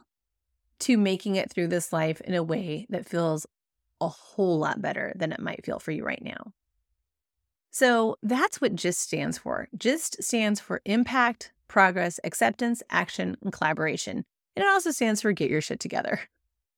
to 0.79 0.97
making 0.97 1.35
it 1.35 1.51
through 1.51 1.67
this 1.67 1.91
life 1.91 2.21
in 2.21 2.33
a 2.33 2.43
way 2.43 2.85
that 2.89 3.07
feels 3.07 3.45
a 4.01 4.07
whole 4.07 4.59
lot 4.59 4.81
better 4.81 5.13
than 5.15 5.31
it 5.31 5.39
might 5.39 5.65
feel 5.65 5.79
for 5.79 5.91
you 5.91 6.03
right 6.05 6.23
now. 6.23 6.53
So 7.71 8.17
that's 8.23 8.59
what 8.59 8.75
GYST 8.75 8.95
stands 8.95 9.37
for. 9.37 9.67
GYST 9.77 10.23
stands 10.23 10.59
for 10.59 10.81
impact, 10.85 11.51
progress, 11.67 12.19
acceptance, 12.23 12.81
action, 12.89 13.37
and 13.43 13.53
collaboration. 13.53 14.25
And 14.55 14.63
it 14.63 14.69
also 14.69 14.91
stands 14.91 15.21
for 15.21 15.31
get 15.31 15.51
your 15.51 15.61
shit 15.61 15.79
together. 15.79 16.21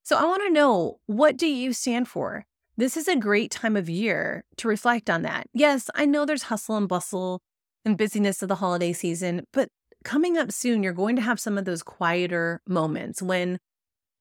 So 0.03 0.17
I 0.17 0.25
want 0.25 0.41
to 0.43 0.53
know 0.53 0.99
what 1.05 1.37
do 1.37 1.47
you 1.47 1.73
stand 1.73 2.07
for? 2.07 2.45
This 2.75 2.97
is 2.97 3.07
a 3.07 3.15
great 3.15 3.51
time 3.51 3.77
of 3.77 3.89
year 3.89 4.43
to 4.57 4.67
reflect 4.67 5.09
on 5.09 5.21
that. 5.21 5.47
Yes, 5.53 5.89
I 5.93 6.05
know 6.05 6.25
there's 6.25 6.43
hustle 6.43 6.75
and 6.75 6.87
bustle 6.87 7.41
and 7.85 7.97
busyness 7.97 8.41
of 8.41 8.49
the 8.49 8.55
holiday 8.55 8.93
season, 8.93 9.45
but 9.53 9.69
coming 10.03 10.37
up 10.37 10.51
soon, 10.51 10.81
you're 10.81 10.93
going 10.93 11.15
to 11.15 11.21
have 11.21 11.39
some 11.39 11.57
of 11.57 11.65
those 11.65 11.83
quieter 11.83 12.61
moments 12.67 13.21
when 13.21 13.59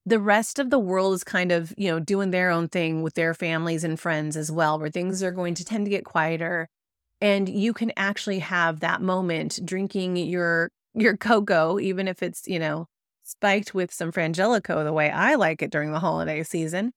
the 0.05 0.19
rest 0.19 0.59
of 0.59 0.69
the 0.69 0.79
world 0.79 1.13
is 1.13 1.23
kind 1.23 1.51
of, 1.51 1.73
you 1.77 1.89
know, 1.89 1.99
doing 1.99 2.31
their 2.31 2.49
own 2.49 2.67
thing 2.67 3.01
with 3.03 3.13
their 3.13 3.33
families 3.33 3.83
and 3.83 3.99
friends 3.99 4.35
as 4.35 4.51
well, 4.51 4.79
where 4.79 4.89
things 4.89 5.21
are 5.21 5.31
going 5.31 5.53
to 5.55 5.65
tend 5.65 5.85
to 5.85 5.91
get 5.91 6.05
quieter. 6.05 6.67
And 7.19 7.47
you 7.47 7.73
can 7.73 7.91
actually 7.95 8.39
have 8.39 8.79
that 8.79 9.01
moment 9.01 9.59
drinking 9.63 10.17
your 10.17 10.71
your 10.93 11.15
cocoa, 11.15 11.79
even 11.79 12.07
if 12.07 12.21
it's, 12.21 12.47
you 12.47 12.59
know, 12.59 12.87
spiked 13.23 13.73
with 13.73 13.93
some 13.93 14.11
frangelico 14.11 14.83
the 14.83 14.91
way 14.91 15.09
I 15.09 15.35
like 15.35 15.61
it 15.61 15.71
during 15.71 15.91
the 15.91 15.99
holiday 15.99 16.43
season. 16.43 16.91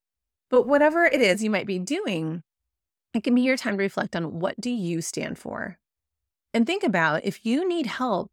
But 0.51 0.67
whatever 0.67 1.05
it 1.05 1.21
is 1.21 1.45
you 1.45 1.51
might 1.51 1.67
be 1.67 1.79
doing, 1.79 2.43
it 3.13 3.23
can 3.23 3.35
be 3.35 3.43
your 3.43 3.57
time 3.57 3.77
to 3.77 3.83
reflect 3.83 4.17
on 4.17 4.41
what 4.41 4.61
do 4.61 4.71
you 4.71 5.01
stand 5.01 5.39
for? 5.39 5.79
And 6.53 6.67
think 6.67 6.83
about 6.83 7.25
if 7.25 7.45
you 7.45 7.69
need 7.69 7.87
help 7.87 8.31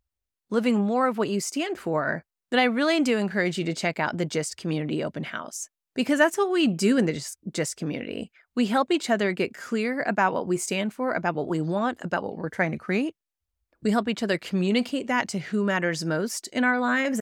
living 0.50 0.80
more 0.80 1.08
of 1.08 1.18
what 1.18 1.30
you 1.30 1.40
stand 1.40 1.78
for, 1.78 2.24
then 2.52 2.60
I 2.60 2.66
really 2.66 3.00
do 3.00 3.18
encourage 3.18 3.58
you 3.58 3.64
to 3.66 3.74
check 3.74 4.00
out 4.00 4.18
the 4.18 4.26
GYST 4.26 4.58
Community 4.58 5.04
Open 5.04 5.24
House. 5.24 5.70
because 5.94 6.20
that's 6.20 6.38
what 6.38 6.52
we 6.52 6.68
do 6.68 6.98
in 6.98 7.06
the 7.06 7.14
GYST 7.50 7.76
community. 7.76 8.32
We 8.56 8.68
help 8.68 8.92
each 8.92 9.10
other 9.10 9.34
get 9.34 9.54
clear 9.54 10.04
about 10.04 10.34
what 10.34 10.48
we 10.48 10.58
stand 10.58 10.94
for, 10.94 11.14
about 11.14 11.36
what 11.36 11.48
we 11.48 11.62
want, 11.62 11.98
about 12.02 12.24
what 12.24 12.38
we're 12.38 12.50
trying 12.50 12.72
to 12.72 12.78
create. 12.78 13.16
We 13.84 13.92
help 13.92 14.08
each 14.08 14.24
other 14.24 14.38
communicate 14.38 15.08
that 15.08 15.28
to 15.30 15.40
who 15.40 15.64
matters 15.64 16.06
most 16.06 16.48
in 16.48 16.64
our 16.64 16.80
lives. 16.80 17.20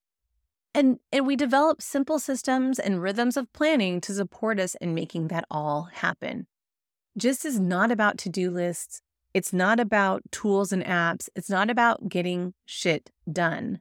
And, 0.73 0.99
and 1.11 1.25
we 1.25 1.35
develop 1.35 1.81
simple 1.81 2.19
systems 2.19 2.77
and 2.77 3.01
rhythms 3.01 3.37
of 3.37 3.51
planning 3.53 4.01
to 4.01 4.13
support 4.13 4.59
us 4.59 4.75
in 4.75 4.93
making 4.93 5.29
that 5.29 5.45
all 5.49 5.89
happen. 5.91 6.47
GYST 7.17 7.45
is 7.45 7.59
not 7.59 7.91
about 7.91 8.17
to 8.19 8.29
do 8.29 8.51
lists. 8.51 9.01
It's 9.33 9.53
not 9.53 9.79
about 9.79 10.23
tools 10.31 10.71
and 10.71 10.83
apps. 10.83 11.29
It's 11.35 11.49
not 11.49 11.69
about 11.69 12.09
getting 12.09 12.53
shit 12.65 13.09
done. 13.31 13.79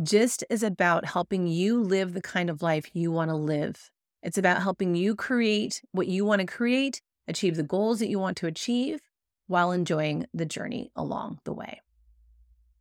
GYST 0.00 0.42
is 0.50 0.64
about 0.64 1.04
helping 1.04 1.46
you 1.46 1.80
live 1.80 2.14
the 2.14 2.20
kind 2.20 2.50
of 2.50 2.62
life 2.62 2.90
you 2.94 3.12
want 3.12 3.30
to 3.30 3.36
live. 3.36 3.92
It's 4.24 4.36
about 4.36 4.60
helping 4.60 4.96
you 4.96 5.14
create 5.14 5.82
what 5.92 6.08
you 6.08 6.24
want 6.24 6.40
to 6.40 6.46
create, 6.46 7.00
achieve 7.28 7.54
the 7.54 7.62
goals 7.62 8.00
that 8.00 8.08
you 8.08 8.18
want 8.18 8.36
to 8.38 8.48
achieve 8.48 8.98
while 9.46 9.70
enjoying 9.70 10.26
the 10.34 10.46
journey 10.46 10.90
along 10.96 11.38
the 11.44 11.52
way. 11.52 11.80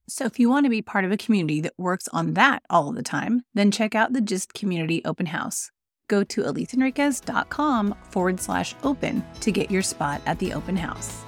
So, 0.07 0.25
if 0.25 0.39
you 0.39 0.49
want 0.49 0.65
to 0.65 0.71
be 0.71 0.81
part 0.81 1.05
of 1.05 1.11
a 1.11 1.17
community 1.17 1.61
that 1.61 1.73
works 1.77 2.07
on 2.11 2.33
that 2.33 2.63
all 2.67 2.91
the 2.91 3.03
time, 3.03 3.43
then 3.53 3.69
check 3.69 3.93
out 3.93 4.13
the 4.13 4.19
GYST 4.19 4.53
Community 4.53 5.01
Open 5.05 5.27
House. 5.27 5.69
Go 6.07 6.23
to 6.23 6.41
eliseenriquez.com 6.41 7.95
forward 8.09 8.39
slash 8.39 8.73
open 8.83 9.23
to 9.39 9.51
get 9.51 9.69
your 9.69 9.83
spot 9.83 10.19
at 10.25 10.39
the 10.39 10.51
open 10.51 10.75
house. 10.75 11.23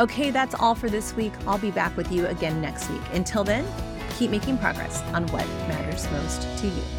Okay, 0.00 0.30
that's 0.30 0.56
all 0.56 0.74
for 0.74 0.90
this 0.90 1.14
week. 1.14 1.32
I'll 1.46 1.58
be 1.58 1.70
back 1.70 1.96
with 1.96 2.10
you 2.10 2.26
again 2.26 2.60
next 2.60 2.90
week. 2.90 3.02
Until 3.12 3.44
then, 3.44 3.64
keep 4.18 4.30
making 4.32 4.58
progress 4.58 5.00
on 5.14 5.24
what 5.28 5.46
matters 5.68 6.10
most 6.10 6.42
to 6.58 6.66
you. 6.66 6.97